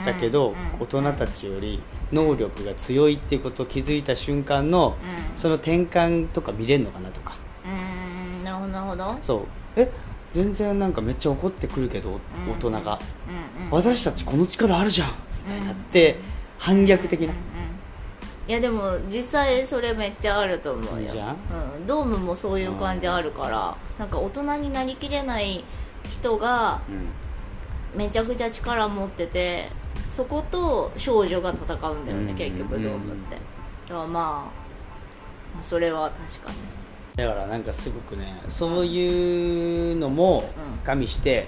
[0.06, 0.54] たけど、うん。
[0.54, 0.58] うん。
[0.80, 1.82] 大人たちより
[2.14, 4.96] 能力が強いっていうことを気づいた瞬間の、
[5.32, 5.38] うん。
[5.38, 7.36] その転換とか見れるのかなとか
[8.90, 9.18] ほど。
[9.22, 9.40] そう。
[9.76, 9.90] え
[10.34, 12.18] 全然なんかめっちゃ怒ってくるけど、うん。
[12.52, 13.00] 大人が、
[13.72, 15.10] 私たちこの力あるじゃん。
[15.44, 16.18] みたいになって、
[16.60, 17.34] 反逆的な、
[18.48, 21.02] いやでも実際それめっちゃあると思うよ。
[21.02, 21.30] いいじゃん。
[21.30, 25.64] うん、ドームもそういう感じあるからなんか大人になりきれない
[26.04, 28.00] 人がうん。
[28.00, 29.70] めちゃくちゃ力持ってて
[30.10, 32.38] そこと少女が戦うんだよね、うん。
[32.38, 33.36] 結局ドームって。
[33.36, 34.52] だからまあま
[35.60, 36.58] あそれは確かに
[37.16, 40.80] だからなんかすごくねそういうのもうん。
[40.86, 41.48] 加味して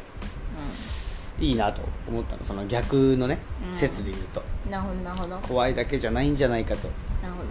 [1.40, 2.44] いいなと思ったの。
[2.44, 3.40] その逆のね、
[3.72, 3.78] うん。
[3.78, 4.44] 説で言うと。
[4.66, 5.30] うんなるほどなるほど。
[5.30, 6.88] なるほど怖いだけじゃないんじゃないかと。
[7.24, 7.48] なるほど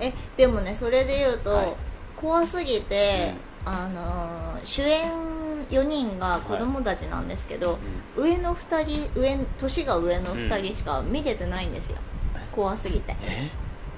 [0.00, 1.72] えでもねそれで言うと、はい。
[2.16, 3.32] 怖すぎて、
[3.64, 5.10] あのー主演
[5.70, 7.78] 4人が子供たちなんですけど、
[8.16, 11.98] 上の2人上年が上の2人しか見れてないんですよ、
[12.52, 13.16] 怖すぎて。
[13.22, 13.50] え？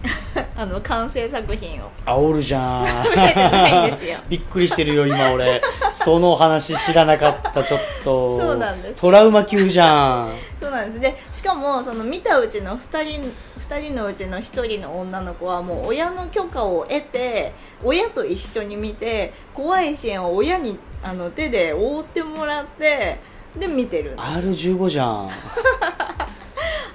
[0.56, 1.90] あの完成作品を。
[2.06, 3.98] 煽るじゃん。
[4.28, 5.60] びっくりしてるよ今俺。
[6.04, 8.40] その話知らなかったちょっと。
[8.40, 9.00] そうなんです。
[9.00, 10.34] トラウマ級じゃん。
[10.60, 11.00] そうなんです。
[11.00, 13.32] でしかもその見たうちの2人
[13.68, 17.52] 2人のうちの1人の女の子はもう親の許可を得て
[17.84, 23.18] 親と一緒に見て怖いシーンを親にあの手で覆ってもらって
[23.56, 24.24] で見てるんです。
[24.24, 25.30] R15 じゃん。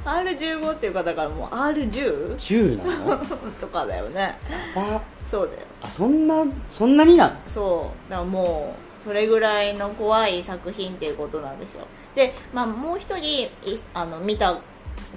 [0.06, 3.18] R15 っていうかだからもう R10 10なの？
[3.60, 4.38] とかだよね。
[4.76, 5.60] あそうだよ。
[5.82, 7.36] あそんなそんなになの？
[7.48, 8.10] そう。
[8.10, 11.86] だからもうそれぐらいの怖い作品っていうことなんですよ。
[12.16, 13.50] で、まあ、もう一人い
[13.94, 14.58] あの見た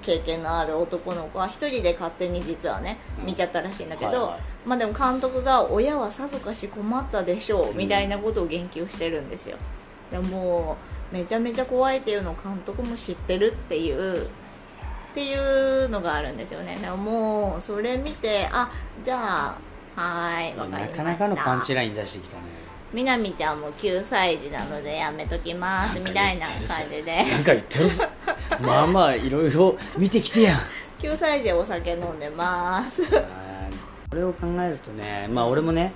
[0.02, 3.26] 経験のある男の子は一人で勝手に実はねうん。
[3.26, 4.40] 見ちゃったらしいんだけど、はいはい。
[4.66, 9.56] まあでも監督が「親はさぞかし困ったでしょう」みたいなことを言及してるんですよ。
[10.10, 16.78] でもうめちゃめちゃ怖いっていうのを監督も知ってるっていうっていうのがあるんですよね。
[16.80, 18.70] でももうそれ見てあ
[19.04, 19.56] じゃ
[19.96, 21.02] あはーいわかりました。
[21.02, 22.42] なかなかのパンチライン出してきたね。
[22.92, 26.56] みなみちゃんも9歳児なのでやめときますみたいな感
[26.90, 27.24] じで。
[27.24, 28.04] なんか言ってるぞ
[28.60, 30.58] まあまあいろいろ見てきてやん。
[31.00, 33.02] 9歳児お酒飲んでます。
[34.10, 35.92] これを考えるとねまあ俺もね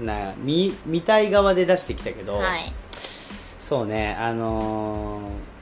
[0.00, 2.72] な見見たい側で出してきたけど、はい
[3.68, 5.54] そうねあのー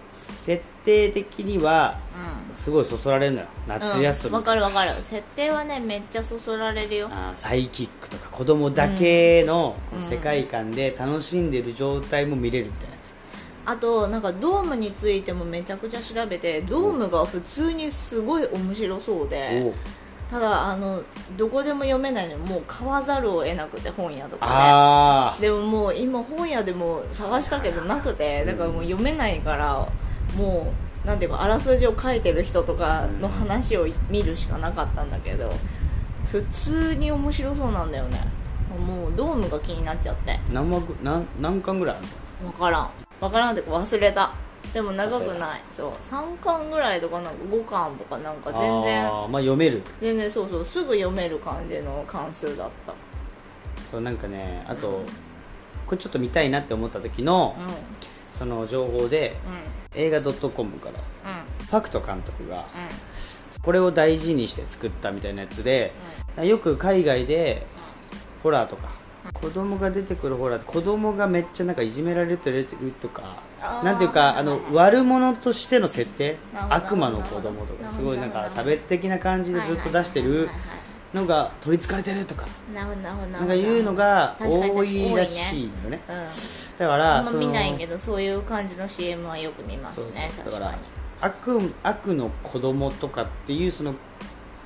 [0.45, 2.57] 設定的にはうん。
[2.57, 3.47] すごいそそられるのよ。
[3.69, 4.91] 夏休み、うんわかるわかる。
[5.03, 7.09] 設定はねめっちゃそそられるよ。
[7.11, 9.77] あーサイキックとか子供だけの
[10.11, 19.73] 世界観で楽しんでる状態も見れるみたいな、あとなんかドームについてもめちゃくちゃ調べてドームが普通にすごい面白そうで
[20.33, 21.03] ただあの
[21.37, 29.87] どこでも読めないのにもう買わざるを得なくて本屋とかあででももう今本屋でも探したけどなくてだからもう読めないから
[30.35, 30.73] も
[31.05, 35.53] うなんていうかあらすじを書いてる人とかの話を見るしかなかったんだけど
[36.31, 38.19] 普通に面白そうなんだよね。
[38.87, 40.33] もうドームが気になっちゃって。
[40.33, 42.07] あ何枠何何巻ぐらいある
[42.47, 42.53] の？
[42.53, 42.91] 分からん。
[43.21, 44.33] 分からんって忘れた
[44.73, 45.61] でも長くない。
[45.77, 45.93] そう。
[45.93, 49.07] 3巻ぐらいとかなんか5巻とかなんか全然。
[49.07, 49.83] あーまあ読める。
[50.01, 50.65] 全然そうそう。
[50.65, 52.95] すぐ読める感じの関数だった。
[53.91, 55.03] そうなんかねあと
[55.87, 57.67] これちょっと見たいなって思った時のうん。
[57.67, 57.73] うん
[58.39, 59.37] その情報で
[59.95, 60.01] うん。
[60.01, 60.93] 映画 .com から
[61.61, 61.67] うん。
[61.67, 62.65] ファクト監督が
[63.63, 65.93] これを大事にして作ったみたいなやつで
[66.43, 67.67] よく海外で
[68.43, 68.89] ホラーとか
[69.35, 72.67] 子供が出てくるホラーって子供がめっちゃなんかいじめられてる
[73.01, 76.37] とかあーなんていうかあの悪者としての設定
[76.71, 80.49] 悪魔の子供とかすごいなんか差別的な感じでずっと出してる
[81.13, 82.47] のが取りつかれてるとか
[83.41, 86.01] なんかいうのが多いらしいのよね。
[86.79, 90.79] だからうんあんま見ないけどどそういう感じの CM はよく見ますねだから
[91.21, 93.95] 悪悪の子供とかっていうその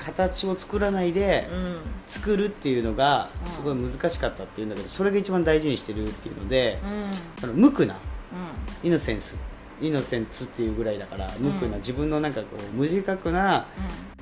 [0.07, 1.77] 形を作らないでうん。
[2.09, 3.53] 作るっていうのがうん。
[3.53, 7.41] すごい難しかったっていうんだけどそれが一番大事にしてるっていうのでうん。
[7.41, 9.35] その無垢なうイノセンス
[9.83, 13.67] イノセンツっていうぐらいだから無垢うなん自分のなんかこう無自覚な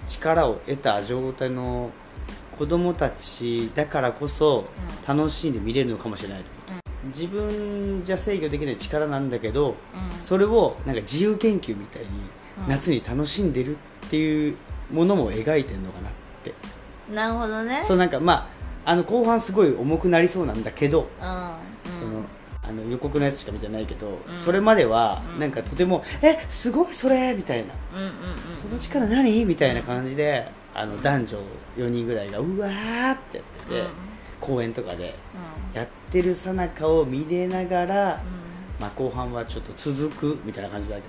[0.09, 1.91] 力を得た状態の
[2.59, 4.65] 子供たちだからこそ
[5.07, 5.19] うん。
[5.19, 6.43] 楽しんで見れるのかもしれない、
[7.15, 10.27] 自分じゃ制御できない力なんだけどうん。
[10.27, 12.09] それをなんか自由研究みたいに
[12.65, 12.69] うん。
[12.69, 14.57] 夏に楽しんでるっていう
[14.95, 16.13] ものも描いてるのかなっ
[16.45, 16.51] て。
[16.51, 17.83] うんなるほどね。
[17.85, 18.49] そうなんかま
[18.87, 21.27] ああの後半すごい重くなりそうなんだけどうん
[22.01, 22.23] その
[22.63, 24.19] あの予告のやつしか見てないけど、ん。
[24.43, 25.41] それまではうん。
[25.41, 27.75] なんかとても「えすごいそれ!」みたいな。
[27.95, 28.13] うんうんうん
[28.57, 31.39] 「その力何?」みたいな感じであの男女
[31.77, 32.71] 4人ぐらいがうわー
[33.13, 33.87] ってやってて、うん。
[34.41, 35.15] 公園とかで
[35.75, 35.79] うん。
[35.79, 38.19] やってるさなかを見れながら、うん。
[38.81, 41.07] まあ、後半はちょっと続くみたいな感じだけど、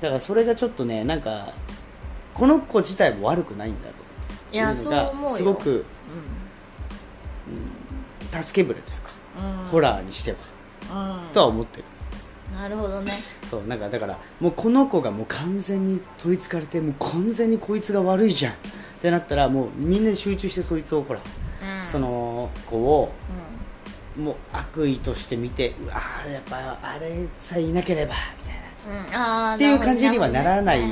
[0.00, 1.52] だからそれがちょっとねなんか
[2.34, 3.94] この子自体も悪くないんだと。
[4.52, 5.84] いやいうのがすごく
[8.42, 9.62] 助け舟というか、うん。
[9.62, 10.38] うんホラーにしては。
[11.26, 11.32] うん。
[11.32, 11.84] とは思ってる。
[12.54, 13.20] なるほどね。
[13.48, 18.52] そうなんかだからもうこの子がもう完全に取りつかれてもう完全にこいつが悪いじゃん。
[18.52, 18.56] っ
[19.00, 21.86] てなったらもうみんな集中してそいつをほら、うん。
[21.86, 23.12] その子を
[24.18, 28.60] うもう悪意として見てうわーやっぱあれさえいなければみたいな
[29.54, 30.82] っていう感じにはならない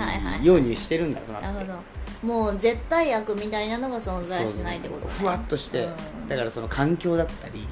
[0.42, 1.46] ようにしてるんだろうなって。
[1.46, 1.98] なるほど。
[2.20, 5.12] もう絶対悪みたいなのが存在しないってことね。
[5.12, 5.88] ふわっとして、う
[6.24, 6.28] ん。
[6.28, 7.66] だからその環境だったり、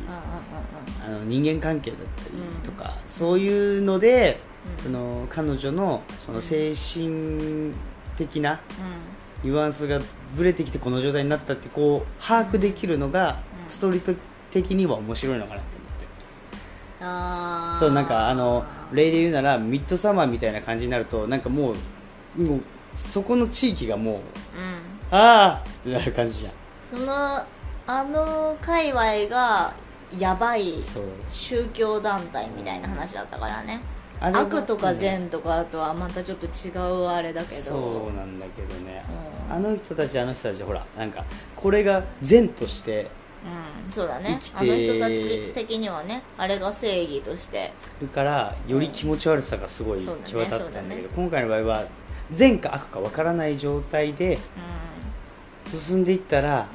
[1.05, 2.71] あの人間関係だったりうん。
[2.71, 4.39] とか、そういうので、
[4.79, 4.85] うん。
[4.85, 7.73] その彼女のその精神
[8.17, 8.61] 的な
[9.43, 10.01] ニュアンスが
[10.37, 13.71] ぶれてきてこの状態になったってこう把握できるのが、うん。
[13.73, 14.17] ストーリー
[14.53, 15.77] 的には面白いのかなって
[17.01, 17.81] 思って。
[17.81, 21.75] そうなんかあの例で言うならミッドサマーみたいな感じになるとなんかも
[22.39, 22.61] うもう
[22.95, 24.21] そこの地域がもううん。
[25.11, 26.53] ああってなる感じじゃん。
[26.93, 27.45] その
[27.89, 29.73] あの界隈が
[30.19, 30.75] やばい
[31.31, 33.81] 宗教団体みたいな話だったからね。
[34.19, 37.63] あれは悪とか善とかとはまたちょっと違うあれだけど。
[37.63, 39.05] そうなんだけどね、
[39.49, 39.55] うん。
[39.55, 43.11] あの人たちあの人たちほらなんかこれが善として
[43.85, 44.41] うんそうだね。
[44.55, 47.73] あの人たち的にはねあれが正義として。
[48.01, 51.85] るからより気持ち悪さがすごい際立ったんだけど、今回の場合は
[52.33, 54.39] 善か悪かわからない状態で
[55.73, 56.67] う進んでいったら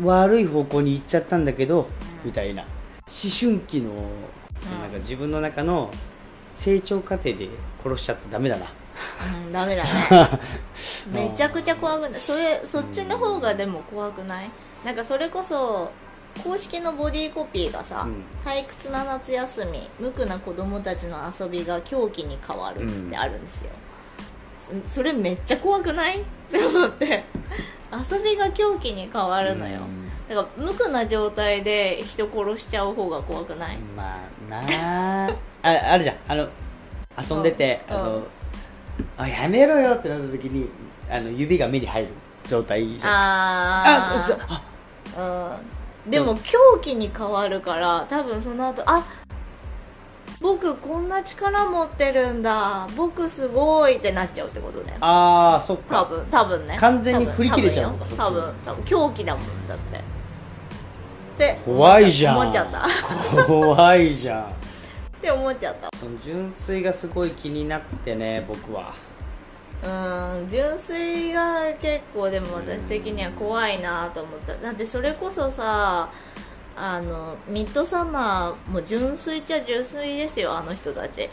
[0.00, 0.04] ん。
[0.04, 1.88] 悪い方向に行っちゃったんだけど、うん。
[2.24, 2.62] みたいな。
[2.62, 2.70] 思
[3.38, 3.90] 春期の
[4.60, 5.90] そのなんか自分の中の
[6.54, 7.48] 成長過程で
[7.82, 8.66] 殺しちゃってダメだな。
[9.38, 9.90] うん、うん、ダメだね。
[11.12, 12.20] めちゃくちゃ怖くない。
[12.20, 14.50] それそっちの方がでも怖くない？
[14.84, 15.90] なんかそれこそ
[16.44, 18.24] 公式のボディコピーがさ、うん。
[18.44, 23.70] 退屈な夏休み無垢な子供たちの遊びが狂気に変わるってあるんですよ、
[24.88, 26.20] そそれめっちゃ怖くない？
[26.20, 27.24] って思って。
[28.10, 30.34] 遊びが狂気に変わるのよ、うん。
[30.34, 34.16] だから無垢な状態で人殺しちゃう方が怖くない、ま
[34.48, 35.36] あなあ。
[35.62, 36.16] ああるじゃん。
[36.28, 36.48] あの
[37.18, 37.96] 遊んでて、うん。
[37.96, 38.22] あの
[39.18, 40.68] あやめろよってなった時に
[41.10, 42.08] あの指が目に入る
[42.48, 43.12] 状態じゃん。
[43.12, 44.62] あああ
[46.04, 46.10] うん。
[46.10, 49.04] でも狂気に変わるから多分その後あ
[50.40, 52.88] 僕こんな力持ってるんだ。
[52.96, 54.96] 僕すごいってなっちゃうってことだよ。
[55.00, 56.00] あーそっか。
[56.00, 56.76] 多分多分ね。
[56.80, 59.98] 完全に振り切れちゃうのか多分多分狂気だもんだって。
[59.98, 60.00] っ
[61.36, 62.38] て怖いじゃん。
[62.38, 62.78] 思っちゃった。
[63.42, 64.54] っ怖いじゃん。
[65.20, 65.90] て思っちゃった。
[65.98, 68.94] その純粋がすごい気になってね僕は
[69.82, 74.54] うん純粋が結構でも私的には怖いなと思った。
[74.56, 76.10] だってそれこそさ
[76.76, 81.28] あのミッドサマーも純粋っちゃ純粋ですよあの人たち。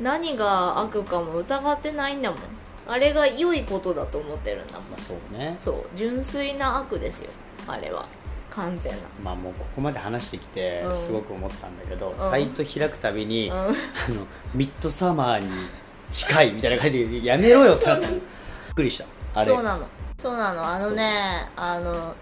[0.00, 2.40] 何が悪かも疑ってないんだもん。
[2.86, 4.98] あれが良いことだと思ってるんだもん。
[4.98, 5.56] そうね。
[5.58, 7.30] そう純粋な悪ですよ。
[7.66, 8.06] あれは。
[8.50, 8.98] 完全な。
[9.22, 10.96] まあもうここまで話してきてうん。
[10.96, 12.30] すごく思ったんだけど、うん。
[12.30, 13.54] サイト開くたびに、うん。
[13.54, 13.74] あの
[14.54, 15.48] ミッドサマーに
[16.12, 18.08] 近いみたいな感じでやめろよってなった。
[18.08, 18.20] びっ
[18.74, 19.04] くりした。
[19.34, 19.52] あれ。
[19.52, 19.86] そうなの。
[20.20, 20.66] そうなの。
[20.66, 22.14] あのねあの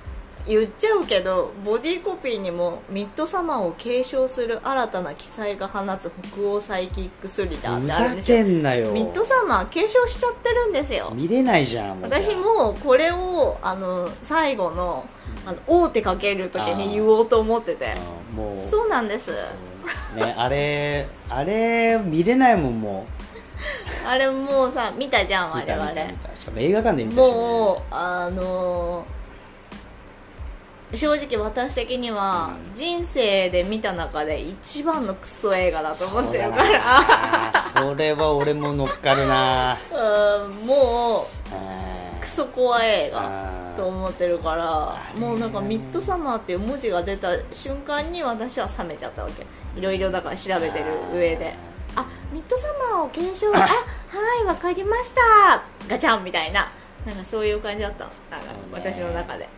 [0.46, 8.44] 言っちゃうけどボディコピーにもミッドサマーを継承する新たな記載が放つ北欧サイキックスリラーってあるんですよ。
[8.44, 11.10] ミッドサマー継承しちゃってるんですよ。
[11.14, 15.08] 見れないじゃん私もこれをあの最後の
[15.44, 17.92] あの大手かける時に言おうと思ってて。
[17.92, 17.96] あ
[18.36, 18.68] もう。
[18.68, 19.30] そうなんです。
[20.14, 23.06] ねあれあれ見れないもんも
[24.06, 25.90] あれもうさ見たじゃん我々
[26.56, 29.04] 映画館で見たし、ね、もうあの
[30.94, 32.76] 正直私的にはうん。
[32.76, 37.52] 人生で見た中で一番のクソ映画だと思ってるから。
[37.52, 37.52] な。
[37.74, 39.78] それは俺も乗っかるな。
[39.90, 49.44] うんもあうクソ怖い映画と思ってるからもうなんか「ミッドサマー」っていう文字が出た瞬間に私は冷めちゃったわけ。
[49.78, 51.54] いろいろだから調べてる上で
[51.96, 53.68] あミッドサマーを検証 あは
[54.42, 55.62] いわかりました。
[55.88, 56.68] ガチャンみたいな。
[57.04, 58.06] なんかそういう感じだった。
[58.72, 59.48] 私の中で。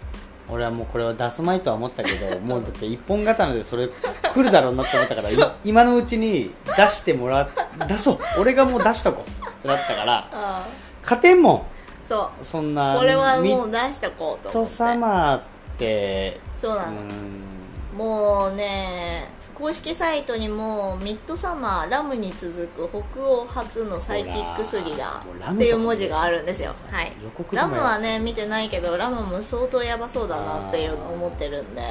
[0.51, 7.49] 俺はもうこれは出すまいとは思ったけど もうだって一本刀でそれ来るだろうなって思ったから い今のうちに出してもら
[7.87, 8.19] 出そう。
[8.39, 9.49] 俺がもう出しとこう。
[9.49, 10.67] ってなったからあ
[11.03, 11.67] 勝てんも
[12.07, 14.77] そんそんなうこれはもうミ出しとこうとッド思って。
[14.77, 15.43] サマーっ
[15.79, 17.99] てそうなの、うん。
[17.99, 26.73] もうね公式サイトにも「ミッドサマーラムに続く北欧初のサイキックスリラー」っていう文字があるんですよ。
[26.89, 27.13] はい。
[27.53, 31.83] ラムはね見てないけどラムも相当やばそうだなっていうのを思ってるんで。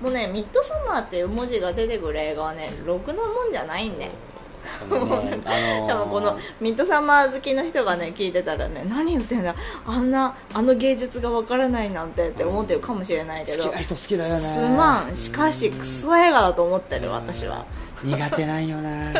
[0.00, 4.10] もうねミッドサマーっていう文字が出てくる映画はねろくなもんじゃないんでね
[4.90, 9.54] あのー多分このミッドサマー好きの人がね聞いてたらね何言ってんだ
[9.86, 14.40] あんなあの芸術がわからないなんてって思ってるかもしれないけど好きな人好きだよね。
[14.54, 17.64] すまんしかしクソ映画だと思ってる私は。
[18.02, 19.12] 苦手なんよな。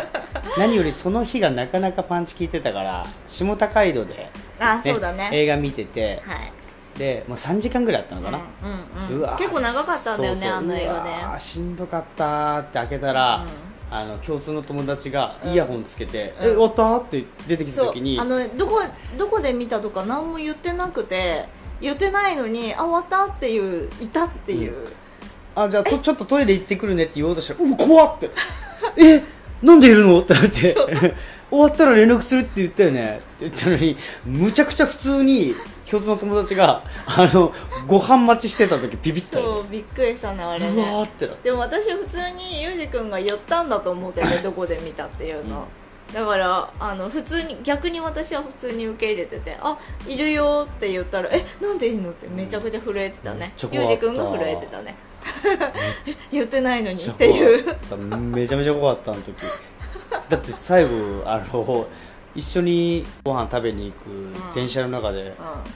[0.56, 5.28] 何よりその日がなかなかパンチ効いてたから下高井戸で、あそうだね。
[5.32, 6.52] 映画見ててはい。
[6.98, 9.36] でもう3時間ぐらいあったのかな、うんうんうん。
[9.36, 11.10] 結構長かったんだよねあの映画で。
[11.10, 13.44] うわしんどかったって開けたら、
[13.90, 16.46] あの共通の友達がイヤホンつけて「うん。
[16.46, 18.82] え終わった?」って出てきた時にあのどこ
[19.18, 21.44] どこで見たとか何も言ってなくて
[21.80, 24.74] 言ってないのにあ終わったっていういたっていう、
[25.54, 28.30] あじゃあとちょっとトイレ行ってくるねって言おうとしたら「うわ怖っ!」って
[29.02, 29.22] 「え？
[29.62, 30.74] なんでいるの?」ってなって
[31.50, 35.54] 「終わったら連絡するって言ったよね」って言ったのにむちゃくちゃ普通に
[35.90, 37.52] 共通の友達があの
[37.88, 39.56] ご飯待ちしてた時ビビったよ。
[39.56, 41.04] そうびっくりしたねあれね。
[41.04, 41.44] ってなって。
[41.44, 45.66] でも私普通にユージ君が言ったんだと思ってね どこで見たっていうの、
[46.14, 49.76] だからあの普通に逆に私は普通に受け入れてて「あ
[50.06, 53.40] いるよ」って言ったら「えなんでいいの?」ってめちゃくちゃ震えてたね。
[53.40, 54.06] めっちゃ怖かった。
[54.08, 54.94] ユージ君が震えてたね。
[56.06, 57.64] え言ってないのにっていう。
[58.16, 59.34] めちゃめちゃ怖かったあの時。
[60.28, 61.86] だって最後あの
[62.34, 65.32] 一緒にご飯食べに行く電車の中で、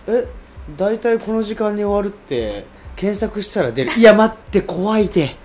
[0.06, 0.26] え
[0.76, 2.64] 大体この時間に終わるって
[2.96, 3.92] 検索したら出る。
[3.94, 5.36] いや待って怖いて。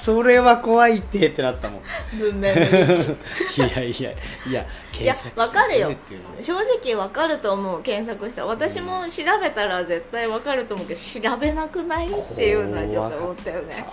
[0.00, 1.82] それは怖いてってなったもん。
[2.16, 4.10] いやいやいや
[4.48, 5.92] いや検索わかるよ。
[6.40, 12.06] 正直わかると思う検索した私も調べたら絶対わかると思うけど調べなくない？
[12.06, 13.84] っていうのはちょっと思ったよね。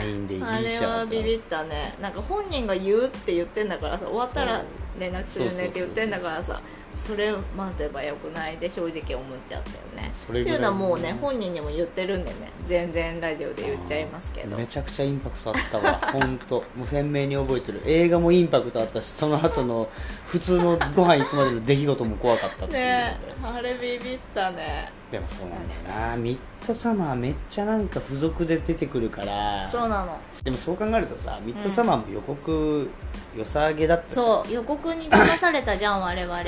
[0.00, 0.54] LINE でいいじゃん。
[0.54, 1.94] あれはビビったね。
[2.00, 4.62] なんか本人が言うって言ってんだからさ終わったら
[4.98, 6.60] 連絡するねって言ってんだからさ
[6.96, 9.00] それ待てばよくないで正直思っ
[9.48, 10.12] ちゃったよね。
[10.28, 12.50] っていいうのはもうね本人にも言ってるんでね。
[12.66, 14.56] 全然ラジオで言っちゃいますけど。
[14.56, 16.00] めちゃくちゃインパクトあったわ。
[16.12, 16.56] 本当。
[16.76, 17.80] もう鮮明に覚えてる。
[17.86, 19.88] 映画もインパクトあったしその後の
[20.26, 22.84] 普通のご飯行くまでの出来事も怖かったっていう。
[22.84, 24.92] ねあれビビったね。
[25.10, 26.16] でもそうなんだよな。
[26.16, 29.66] ミッドサマーめっちゃなんか付属で出てくるから。
[29.68, 32.88] そうなのでもそう考えるとさミッドサマーも予告、
[33.36, 34.26] 良さげだったじゃん。
[34.26, 36.44] そう予告に騙されたじゃん我々。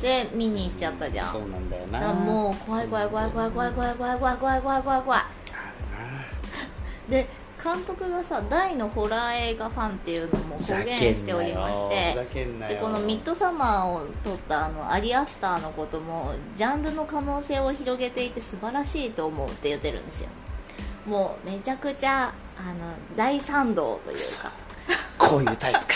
[0.00, 1.32] で見に行っちゃったじゃん。
[1.32, 2.00] そうなんだよな。
[2.00, 5.22] だからもう怖い怖い怖い怖い怖い怖い怖い怖い怖い怖い怖い怖い
[7.10, 7.26] で
[7.62, 20.28] 監督がさ大のホラー映画ファンっていうのも公言しておりましてふざけんなよでこのミッドサマーを撮ったあのアリアスターのこともジャンルの可能性を広げていて素晴らしいと思うって言ってるんですよ
[21.06, 24.50] もうめちゃくちゃあの大賛同というか。
[25.18, 25.86] こういうタイプか。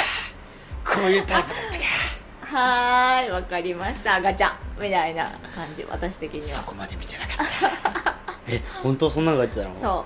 [0.84, 2.56] こういうタイプだったか。
[2.56, 4.20] はーいわかりました。
[4.20, 4.52] ガチャ。
[4.80, 6.58] みたいな感じ私的には。
[6.58, 7.46] そこまで見てなかっ
[8.04, 8.14] た。
[8.48, 9.78] え本当そんなのが言ってたの？
[9.78, 10.04] そ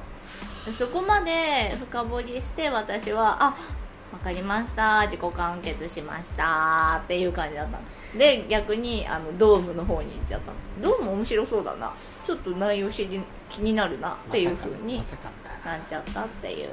[0.69, 0.73] う。
[0.73, 3.55] そこまで深掘りして私はあ
[4.15, 5.03] わかりました。
[5.03, 7.01] 自己完結しました。
[7.03, 7.73] っていう感じだった。
[7.73, 7.83] の
[8.17, 10.53] で逆にあのドームの方に行っちゃった
[10.87, 10.97] の。
[10.97, 11.93] ドーム面白そうだな。
[12.25, 14.13] ちょっと内容知り気になるな。
[14.13, 16.69] っていう風にまさかのかなっちゃったっていう。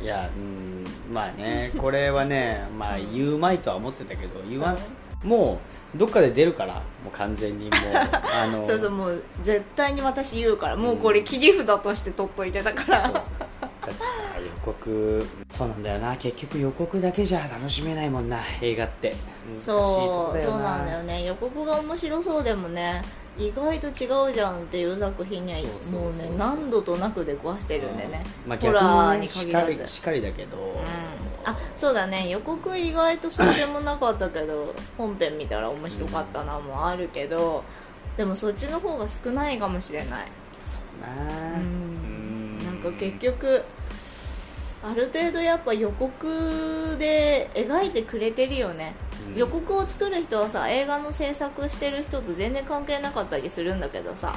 [0.00, 1.70] いやうんまあね。
[1.76, 4.78] これはね まあ言うまいとは思ってたけど言わん。
[5.22, 5.60] も
[5.94, 6.76] うどっかで出るから。
[7.04, 7.72] もう完全にもう。
[8.42, 10.76] あのそうそうもう絶対に私言うから。
[10.76, 13.22] もうこれ切り札として取っといてたから、そう
[13.86, 14.04] だってさ
[14.40, 15.26] 予告。
[15.50, 16.16] そうなんだよな。
[16.16, 18.40] 結局予告だけじゃ楽しめないもんな。
[18.60, 19.14] 映画って。
[19.64, 21.24] そうそうなんだよね。
[21.24, 23.02] 予告が面白そうでもね
[23.38, 29.86] 意外と違うじゃんっていう作品にはそうそうそうもうね何度となく出くわしてるんでね、まあ、ホラーに限らず。
[29.86, 30.64] しかりだけど、うん。
[31.44, 32.28] あそうだね。
[32.28, 37.64] 予告意外とそうでもなかったけど本編見たら面白かったなもあるけど
[38.16, 40.08] でもそっちの方が少ないかもしれない。
[41.00, 41.98] なあうんな。
[41.98, 42.01] ん
[42.82, 43.62] か結局
[44.84, 48.94] ある程度やっぱ予告で描いてくれてるよね、
[49.28, 49.36] うん。
[49.36, 54.34] 予告を作る人はさ映画の制作してる人と全然関係なかったりするんだけどさ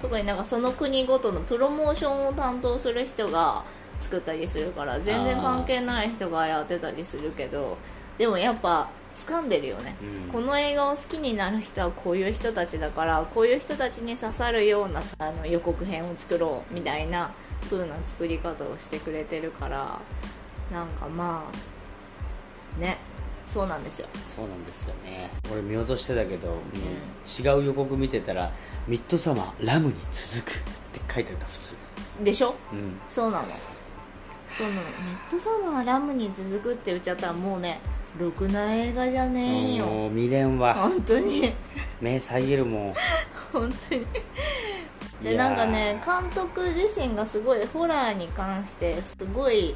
[0.00, 3.62] 特になんかその国ごとのプロモーションを担当する人が
[4.00, 7.76] 作ったりするから全然関係ない人がやってたりするけど
[8.18, 10.32] でもやっぱ掴んでるよね、うん。
[10.32, 17.30] この映画を好きになる人はこういう人たちだからこういう人たちに刺さるようなさあの予告編を作ろうみたいな
[17.70, 19.98] 風な作り方をしてくれてるから
[20.72, 21.44] なんかま
[22.78, 22.96] あね
[23.46, 24.08] そうなんですよ。
[24.34, 25.28] そうなんですよね。
[25.52, 28.50] 俺見落としてたけど、もう違う予告見てたら
[28.88, 30.62] 「ミッドサマーラムに続く」っ
[30.94, 32.24] て書いてあった普通。
[32.24, 32.54] でしょ？
[32.72, 32.98] うん。
[33.10, 33.44] そうなの。
[34.56, 34.80] そのミッ
[35.30, 37.80] ドサマーラムに続くって言っちゃったらもうね
[38.18, 39.84] ろくな映画じゃねえよ。
[39.86, 40.74] もう未練は。
[40.74, 41.52] 本当に。
[42.00, 42.94] 目遮るもん。
[43.52, 44.00] 本当に。
[44.02, 44.06] い
[45.24, 49.74] でなんかね監督自身がすごいホラーに関してすごい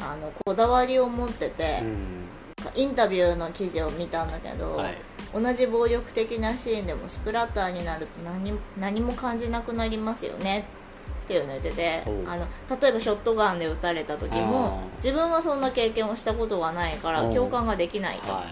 [0.00, 2.28] あのこだわりを持っててう、ん。
[2.74, 4.94] インタビューの記事を見たんだけど、はい。
[5.32, 10.64] 同じ暴力的なシーンでもスプラッターになると何何も感じなくなりますよね
[11.24, 12.46] っていうのを言っててあの
[12.80, 18.44] 例えばショットガンで撃たれた時も自分はそんな経験をしたことがないから共感ができないと、は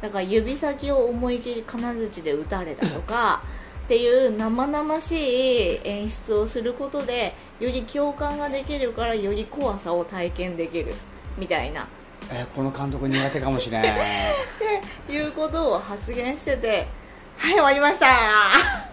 [0.00, 3.42] だから指先を思い切り金槌で撃たれたとか
[3.92, 10.94] っていう生々しい演出をすることでより共感ができるからより怖さを体験できる
[11.36, 11.82] みたいな。
[11.82, 11.84] い
[12.30, 13.94] えこの監督苦手かもしれないっ
[15.06, 16.86] ていうことを発言してて
[17.36, 18.06] 「はい終わりました!」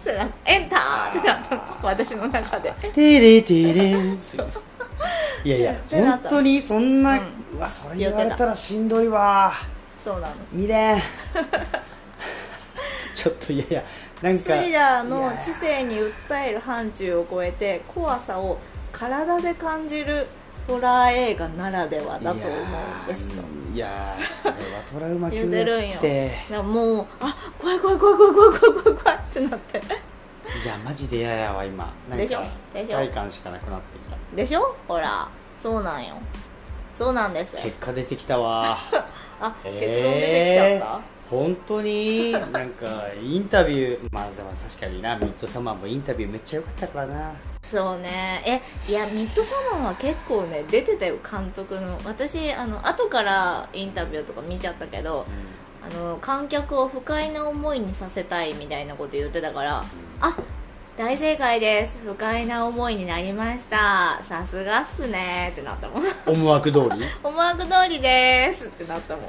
[0.04, 1.18] てなエンター！
[1.18, 2.70] ってなったの私の中で。
[2.92, 4.18] テレテレン
[5.44, 7.22] いやいや 本当にそんな、う
[7.54, 9.54] うんわそれ言われたらしんどいわ。
[10.04, 10.34] そうなの。
[10.52, 11.02] 見れん。
[13.20, 13.82] ちょっといやいや
[14.38, 16.12] スかリラーの知性に訴
[16.44, 18.58] える範疇を超えて怖さを
[18.92, 20.26] 体で感じる
[20.66, 23.42] ホラー映画ならではだと思うんですと。
[23.74, 25.88] いやーそれはトラウマ級言うてるんよ。
[25.92, 29.78] やってもうあ怖い怖い怖い怖い怖い怖い怖い怖いってなって。
[29.78, 29.80] い
[30.66, 31.92] やマジで嫌やわ今。
[32.16, 32.42] でしょ？
[32.74, 32.96] でしょ？
[32.96, 34.16] 快感しかなくなってきた。
[34.36, 34.76] でしょ？
[34.86, 35.28] ほら。
[35.58, 36.16] そうなんよ。
[36.94, 37.56] そうなんです。
[37.56, 38.76] 結果出てきたわ。
[39.40, 40.98] あ結論出てきちゃえった、ー
[41.30, 42.86] 本当になんか
[43.22, 47.32] インタビューまあでも確かになミッドサマーもインタビューめっちゃ良かったからな。
[47.62, 48.42] そうね。
[48.88, 51.98] えいやミッドサマーは結構ね出てたよ監督の。
[52.04, 55.24] 私あの後からインタビューとか見ちゃったけど
[55.88, 59.84] あの観客を不快な思いにさせたいみたいなこと言ってたから
[60.20, 60.36] あ
[60.98, 61.98] 大正解です。
[62.04, 64.20] 不快な思いになりました。
[64.24, 65.50] さすがっすね。
[65.52, 66.02] ってなったもん。
[66.26, 67.04] 思惑通り？
[67.22, 68.66] 思惑通りです。
[68.66, 69.24] ってなったもん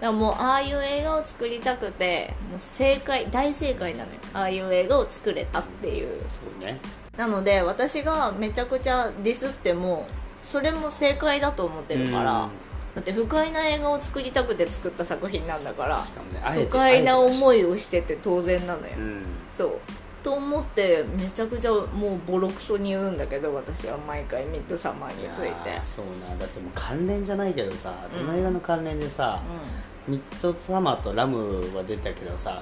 [0.00, 4.18] だからもうああいう映画を作りたくてもう正解大正解なのよ。
[4.34, 6.08] ああいう映画を作れたっていう。
[6.08, 6.78] そうね。
[7.16, 10.06] なので私がめちゃくちゃディスっても
[10.42, 12.50] それも正解だと思ってるからうん。
[12.94, 16.64] だって不快な映画を作りたくて作った作品なんだからね。
[16.64, 18.92] 不快なあ思いをしてて当然なのよ、
[19.56, 19.80] そう
[20.26, 21.86] と思ってめちゃくちゃもう
[22.26, 25.80] ボロクソに言うんだけど私は毎回ミッドサマーについて。
[25.84, 26.46] そうなだ。
[26.46, 28.26] ってもう関連じゃないけどさうん。
[28.26, 29.40] この映画の関連でさ、
[30.08, 32.60] ミッドサマーとラムは出たけどさ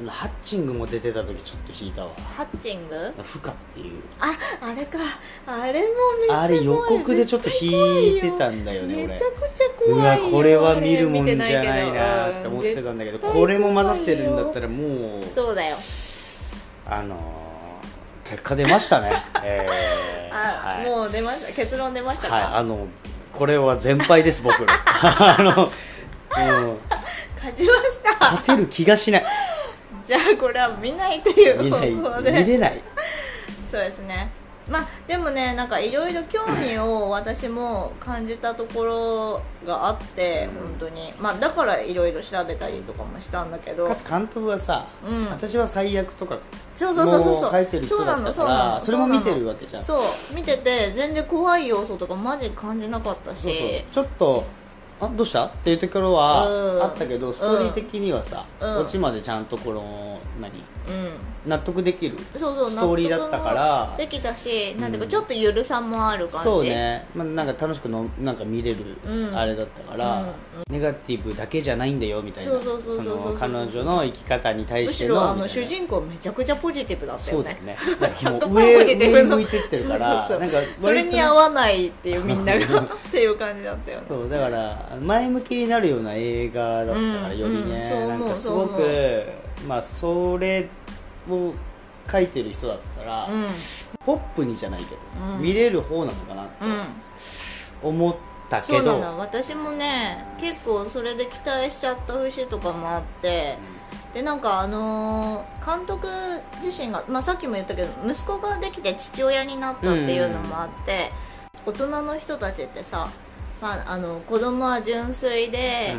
[0.00, 2.10] うん、ハッチングも出てた時ちょっと引いたわ。
[2.36, 3.12] ハッチング？
[3.22, 4.02] フカっていう。
[4.18, 4.98] ああれか。
[5.46, 5.86] あれも
[6.20, 9.06] めっちゃあれ予告でちょっと引いてたんだよね俺。
[9.06, 15.76] めちゃくちゃうわ怖いよこれは見るもんじゃないなって思ってたんだけどこれも混ざってるんだったらもうそうだよ
[16.90, 19.12] あのー結果出ましたね。
[19.42, 20.86] えーあ、はい。
[20.86, 21.52] もう出ました。
[21.52, 22.86] 結論出ましたか、はいあの
[23.32, 24.72] これは全敗です僕ら
[25.02, 25.70] あのもう
[27.36, 27.80] 勝ちまし
[28.18, 28.18] た。
[28.18, 29.24] 勝てる気がしない。
[30.06, 32.32] じゃあこれは見ないという方法で。
[32.32, 32.80] 見れない。
[33.70, 34.28] そうですね
[34.70, 40.68] まあでもねなんかいろいろ興味を私も感じたところがあってうん。
[40.68, 41.12] 本当に。
[41.20, 43.88] まあだからいろいろ調べたりとかもしたんだけど。
[43.88, 45.26] かつ監督はさ、うん。
[45.26, 46.38] 私は最悪とか
[46.76, 47.50] そうそうそうそう。
[47.50, 49.84] 書いてる人だったそうなのからそれも見てるわわけじゃん。
[49.84, 53.84] そう見てて全然怖い要素とかマジ感じなかったし。
[53.92, 54.44] ちょっと
[55.00, 55.46] あどうした？
[55.46, 56.82] っていうところはうん。
[56.84, 58.76] あったけどストーリー的にはさ、うん。
[58.82, 60.52] オチまでちゃんとこの何？
[60.52, 60.62] うん
[61.46, 63.94] 納得できるそうそうストーリーだったから。
[63.96, 66.44] できたしなんていうかうんちょっとゆるさもある感じ。
[66.44, 68.76] そうね、まあ、なんか楽しくのなんか見れる
[69.06, 69.36] うん。
[69.36, 70.34] あれだったから、うん。
[70.70, 72.52] ネガティブだけじゃないんだよみたいな。
[72.52, 77.76] そうそうそうそうそうの彼女の生き方に対むしてのしろあの主人公めちゃくちゃポジティブだったよね。
[77.88, 78.22] そうだよね。
[78.22, 79.36] なんかもう100%上上の。
[79.36, 84.04] 向いてってるからなんかそれに合わないっていうみんながっていう感じだったよね。
[84.08, 88.08] そうだから前向きになるような映画だったから、うんよりね、うん。
[88.08, 88.68] なんかすそう思う。
[88.68, 89.24] ごく
[89.66, 90.68] まあそれ
[91.34, 91.54] を
[92.10, 93.46] 書いてる人だったら、うん。
[94.04, 95.00] ポップにじゃないけど、
[95.36, 95.42] うん。
[95.42, 97.90] 見れる方なのかなってうん。
[97.90, 98.16] 思っ
[98.48, 99.18] たそうけど、なの。
[99.18, 103.56] 私もね結構それで期待しちゃった節とかもあって
[104.12, 106.08] でなんかあのー監督
[106.62, 111.10] 自身が、まあ、さっきも言ったけど息子ができて父親になったっていうのもあって、
[111.66, 113.10] 大人の人たちってさ、
[113.60, 115.94] まあ、あの子供は純粋で、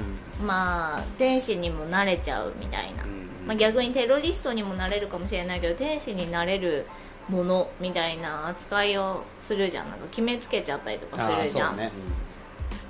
[0.46, 6.86] まあ天使にもなれちゃうみたいな、うんまあ、逆にテロリストにもなれるかもしれないけど天使になれる
[7.30, 9.90] ものみたいな扱いをするじゃん。
[9.90, 11.92] なんか決めつけちゃったりとかするじゃん、あーそうね。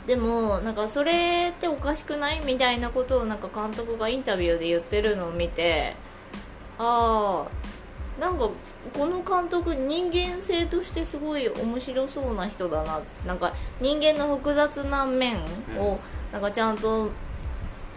[0.08, 5.94] でもなんかそれっておかしくないみたいなことをなんか監督がインタビューで言ってるのを見て
[6.80, 7.46] あ
[8.18, 8.50] あなんか
[8.94, 13.00] この監督人間性としてすごい面白そうな人だな。
[13.28, 15.38] なんか人間の複雑な面
[15.78, 16.00] を
[16.32, 17.10] なんかちゃんと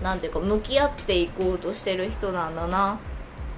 [0.02, 2.98] なんていうか向き合っていこうとしてる人なんだな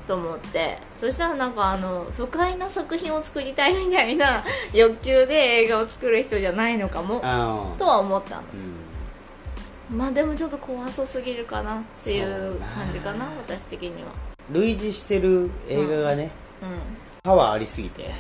[0.07, 0.79] と思って。
[1.01, 7.21] そしたらなんかあの不快な作品を作りたいみたいな 欲求で映画を作る人じゃないのかも。
[7.79, 8.43] とは思ったの。
[9.91, 9.99] うん。
[9.99, 14.09] まあでもちょっと怖そうすぎるかなっていそう感じかな私的には。
[14.53, 16.31] 類似してる映画がね、
[16.63, 16.69] うん。
[16.69, 16.77] うん。
[17.23, 18.11] パワーありすぎて。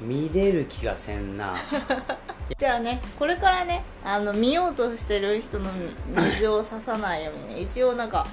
[0.00, 1.56] 見れる気がせんな
[2.56, 5.70] じゃあねこれからねあの見ようとしてる人の
[6.16, 8.26] 水を差さないように、ね、一応なんか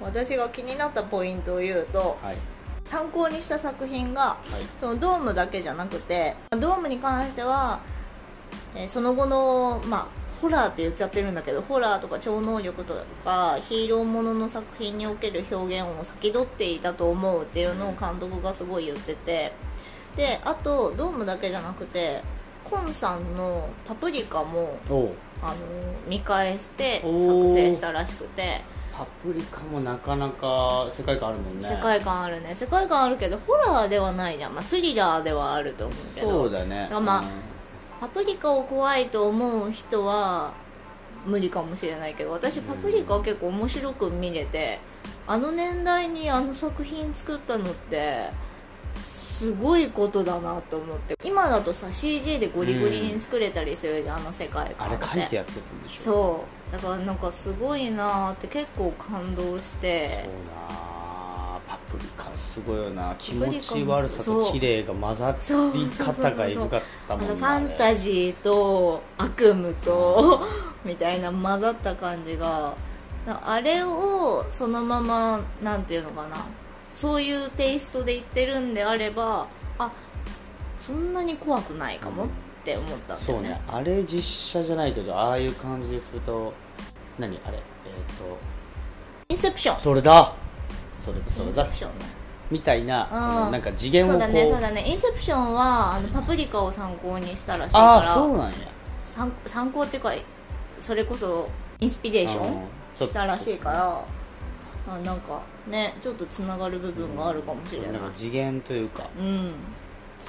[0.00, 2.36] 私が気になったポイントを言うと、はい。
[2.84, 4.62] 参考にした作品がはい。
[4.80, 7.80] そのドームだけじゃなくてドームに関しては、
[8.74, 10.06] えーその後の、まあ、
[10.42, 12.94] ホラーって言っちゃってるんだけどホラーとか超能力と
[13.24, 19.52] かヒーローものの作品における表現を先取っていたと思うっていうのを監督がすごい言ってて
[20.16, 22.22] であとドームだけじゃなくて
[22.72, 24.78] コンさんの「パプリカも」
[25.42, 25.54] あの
[26.08, 28.60] 見返して作成したらしくて。
[28.92, 31.66] パプリカもなかなか世界観あるもんね。
[31.66, 32.54] 世界観あるね。
[32.54, 36.30] 世界観あるけどホラーではないじゃん、まあ、スリラーではあると思うけど。
[36.30, 36.88] そうだね。
[36.90, 37.26] だまあうん。
[38.02, 40.52] パプリカを怖いと思う人は
[41.24, 44.80] 無理かもしれないけど私パプリカは結構面白く見れて
[45.26, 48.28] あの年代にあの作品作ったのって
[49.38, 51.16] すごいことだなと思って。
[51.24, 55.16] 今だとさ CG でゴリゴリに作れたりするじゃん、あの世界あ観って。
[55.16, 56.02] れ書いてやってるんでしょ？
[56.02, 56.72] そう。
[56.72, 60.24] だからなんかすごいなーって結構感動して。
[60.24, 63.14] そうなパプリカすごいよな。
[63.18, 67.32] 気持ち悪さと綺麗が混ざり方がエグかったあもんね。
[67.32, 70.46] のファンタジーと悪夢と
[70.84, 72.74] みたいな混ざった感じが。
[73.24, 76.44] あれをそのままなんていうのかな
[76.94, 79.46] そういうテイストで言ってるんであれば
[79.78, 79.90] あ
[80.80, 82.28] そんなに怖くないかもっ
[82.64, 83.48] て思ったんだそうよね。
[83.50, 86.52] ねあれ実写じゃないけどああいう感じですると
[87.18, 87.56] 何あれ？
[87.56, 88.38] えっ、と
[89.28, 89.80] インセプション。
[89.80, 90.34] それだ。
[91.04, 91.24] それだ。
[91.30, 91.62] そイれだ。
[91.64, 91.98] ンセプション。
[91.98, 92.04] ね
[92.50, 93.08] みたいな、
[93.46, 93.52] うん。
[93.52, 94.20] なんか次元をこう。
[94.20, 94.84] そうだねそうだね。
[94.86, 98.56] インセプションはあのパプリカを参考にしたらしいああからそうなんや。
[99.06, 100.12] 参参考っていうか
[100.80, 101.48] それこそ
[101.80, 102.42] インスピレーショ
[103.04, 104.00] ンしたらしいから
[104.88, 109.52] あなんかねちょっとつながる部分があるかもしれない、なんか次元というかうん。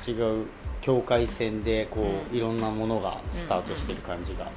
[0.06, 0.12] 違
[0.42, 0.46] う
[0.82, 4.50] 境界線でこう、うんいろんなものがスタートしてる感じが、うん。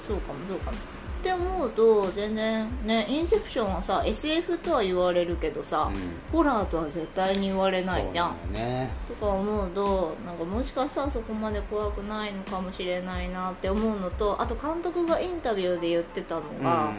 [0.00, 0.76] そうかもそうかも。
[0.76, 5.96] って思うと全然ねインセプションはさ SF とは言われるけどさ、うん。
[6.30, 8.52] ホラーとは絶対に言われないじゃん。
[8.52, 8.90] ね。
[9.08, 16.92] とか思うとなんかもしかしたらそこまで怖くないのかもしれないなって思うのとあと監督がインタビューで言ってたのが、まあ、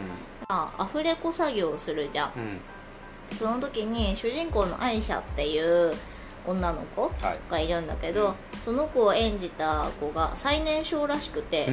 [0.50, 2.32] アフレコ作業をするじゃん。
[2.34, 2.60] うん、うん
[3.38, 5.92] その時に主人公のアイシャっていう
[6.46, 7.50] 女の子はい。
[7.50, 8.34] がいるんだけど、
[8.64, 11.66] その子を演じた子が最年少らしくて、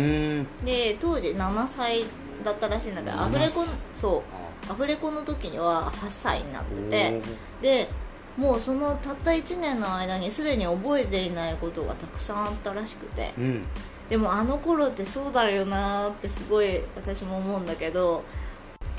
[0.65, 2.03] で当時7歳
[2.43, 3.63] だったらしいんだけどアフレコ
[3.95, 4.21] そ
[4.67, 4.71] う。
[4.71, 7.21] アフレコの時には8歳になってて
[7.61, 7.88] で
[8.36, 13.63] もうそのたった1年の間にすでに覚えていないことがたくさんあったらしくてうん。
[14.09, 18.26] でもあの頃ってそうだよなーってすごい私も思うんだけど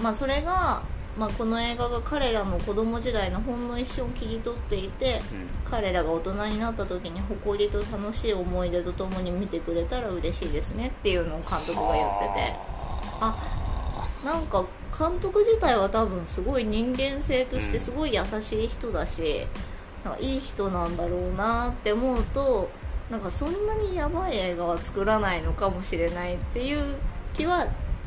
[0.03, 0.83] まあそれが、
[1.19, 5.21] まあ、この映画が彼らの子供時代のほんの一瞬を切り取っていて
[5.65, 12.77] 彼らが大人になった時に誇りと楽しい思い出とともに見てくれたら嬉しいですねっていうのを監督が言ってて。
[13.21, 13.57] あ
[14.25, 14.65] なんか
[14.99, 19.47] 監督自体は多分すごい人間性としてすごい優しい人だし、
[20.05, 22.69] なんかいい人なんだろうなって思うと
[23.11, 26.97] なんかそんなにやばい映画は作らないのかもしれないっていう
[27.35, 27.67] 気は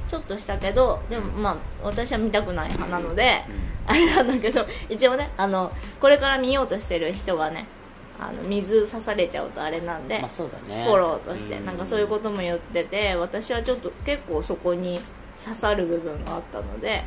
[0.09, 3.41] ちょっとしたけどでもまあ私は見たくない派なので
[3.85, 7.65] あれなんだけど一応ねあのこれから見ようとしてる人がね
[8.19, 10.83] あの水刺されちゃうとあれなんで、まあそうだね。
[10.83, 11.65] フォローとしてうん。
[11.65, 14.99] なんかそういうことも言ってて私はちょっと結構そこに
[15.41, 17.03] 刺さる部分があったので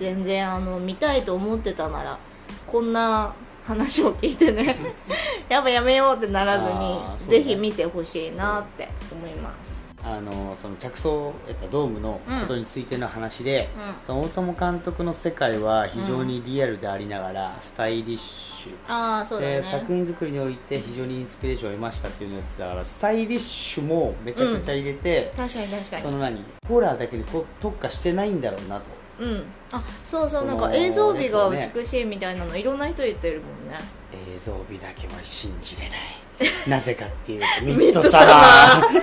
[0.00, 2.18] 全然あの見たいと思ってたなら
[2.66, 3.32] こんな
[3.64, 4.76] 話を聞いてね
[5.48, 7.16] やっぱやめようってならずあーそうね。
[7.26, 9.69] にぜひ見てほしいなって思います
[10.02, 14.06] あのその着想えっとドームのことについての話で、うん。
[14.06, 18.72] その大友監督の世界は非常にリアルでありながら、スタイリッシュ。
[18.88, 26.02] ああそうだでね作品作りにおいて非常にインスピレーションを得ましたっていうのやつだからスタイリッシュもめちゃくちゃ入れて、確かに確かに。
[26.02, 26.44] その何？
[26.68, 27.24] ホラーだけに
[27.60, 28.82] 特化してないんだろうなと。
[29.20, 29.44] うん。
[29.72, 33.78] あそうそうなんか映像美が美しいみたいなのいろんな人言ってるもんね。
[34.12, 35.98] 映像美だけは信じれない。
[36.68, 39.02] なぜかっていうとミミッドサマー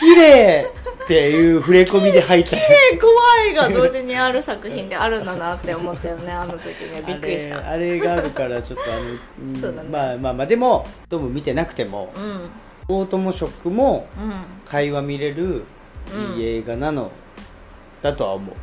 [0.00, 0.66] 綺麗
[1.04, 2.56] っていう触れ込みで入った。
[2.56, 2.60] え
[2.98, 7.02] 怖いが同時にある作品であるんだなって思ったよねあの時ね。
[7.06, 7.68] びっくりした。
[7.68, 9.88] あれがあるからちょっとあの、うん そうだね。
[9.90, 12.50] まあまあまあでもドーム見てなくてもうん。
[12.88, 14.32] 大友ショックもうん。
[14.68, 15.64] 会話見れる
[16.14, 16.40] うん。
[16.40, 17.10] いい映画なの
[18.02, 18.54] だとは思う、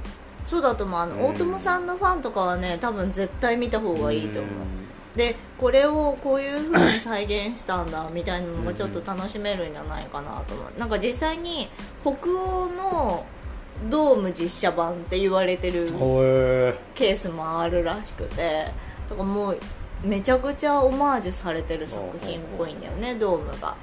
[0.46, 1.00] そうだと思う。
[1.00, 1.26] あの、うん。
[1.28, 4.52] 大友さんのファンとかはね多分絶対見た方がいいと思う、
[5.18, 10.80] でこれをこういう風に再現したんだみたいなのがちょっと楽しめるんじゃないかなと思う。
[10.80, 11.68] なんか実際に
[12.04, 13.26] 北欧の
[13.90, 15.88] ドーム実写版って言われてる
[16.96, 18.72] ケースもあるらしくて
[19.10, 19.60] だからもう
[20.04, 23.76] めちゃくちゃオマージュされてる作品っぽいんだよねドームが。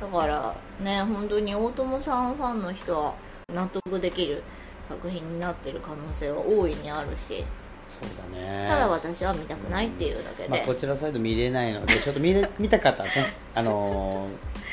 [0.00, 3.14] だからね本当に大友さんファンの人は
[3.52, 4.42] 納得できる
[4.88, 7.44] 作品になってる可能性は大いにあるし
[8.00, 8.66] そうだね。
[8.68, 13.12] ただ私は見たくないっていうだけで、まあ、こちらサイド見れないのでちょっと見れ 見た方はね。
[13.54, 14.26] あの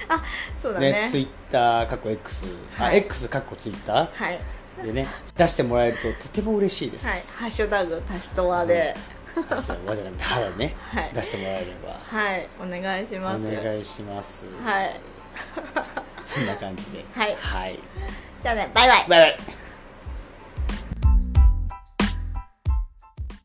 [0.07, 0.24] あ
[0.61, 0.91] そうだー、ね。
[0.91, 2.45] ねツイッターかっこ X、
[2.78, 2.97] あはい。
[2.97, 5.07] X かっこツイッタはい、ーでね
[5.38, 8.95] 出してもらえるととても嬉しいです、はい、ハッシュタグ足しとわで、
[9.49, 11.11] あじゃあわじゃなくてただね、はい。
[11.13, 11.99] 出してもらえれば。
[12.03, 12.47] はい。
[12.59, 13.47] お願いします。
[13.47, 14.43] お願いします。
[14.63, 14.99] はい。
[16.26, 17.05] そんな感じで。
[17.13, 17.38] はい。
[17.39, 17.80] はい、
[18.41, 19.05] じゃあねバイバイ。
[19.07, 19.61] バイバイ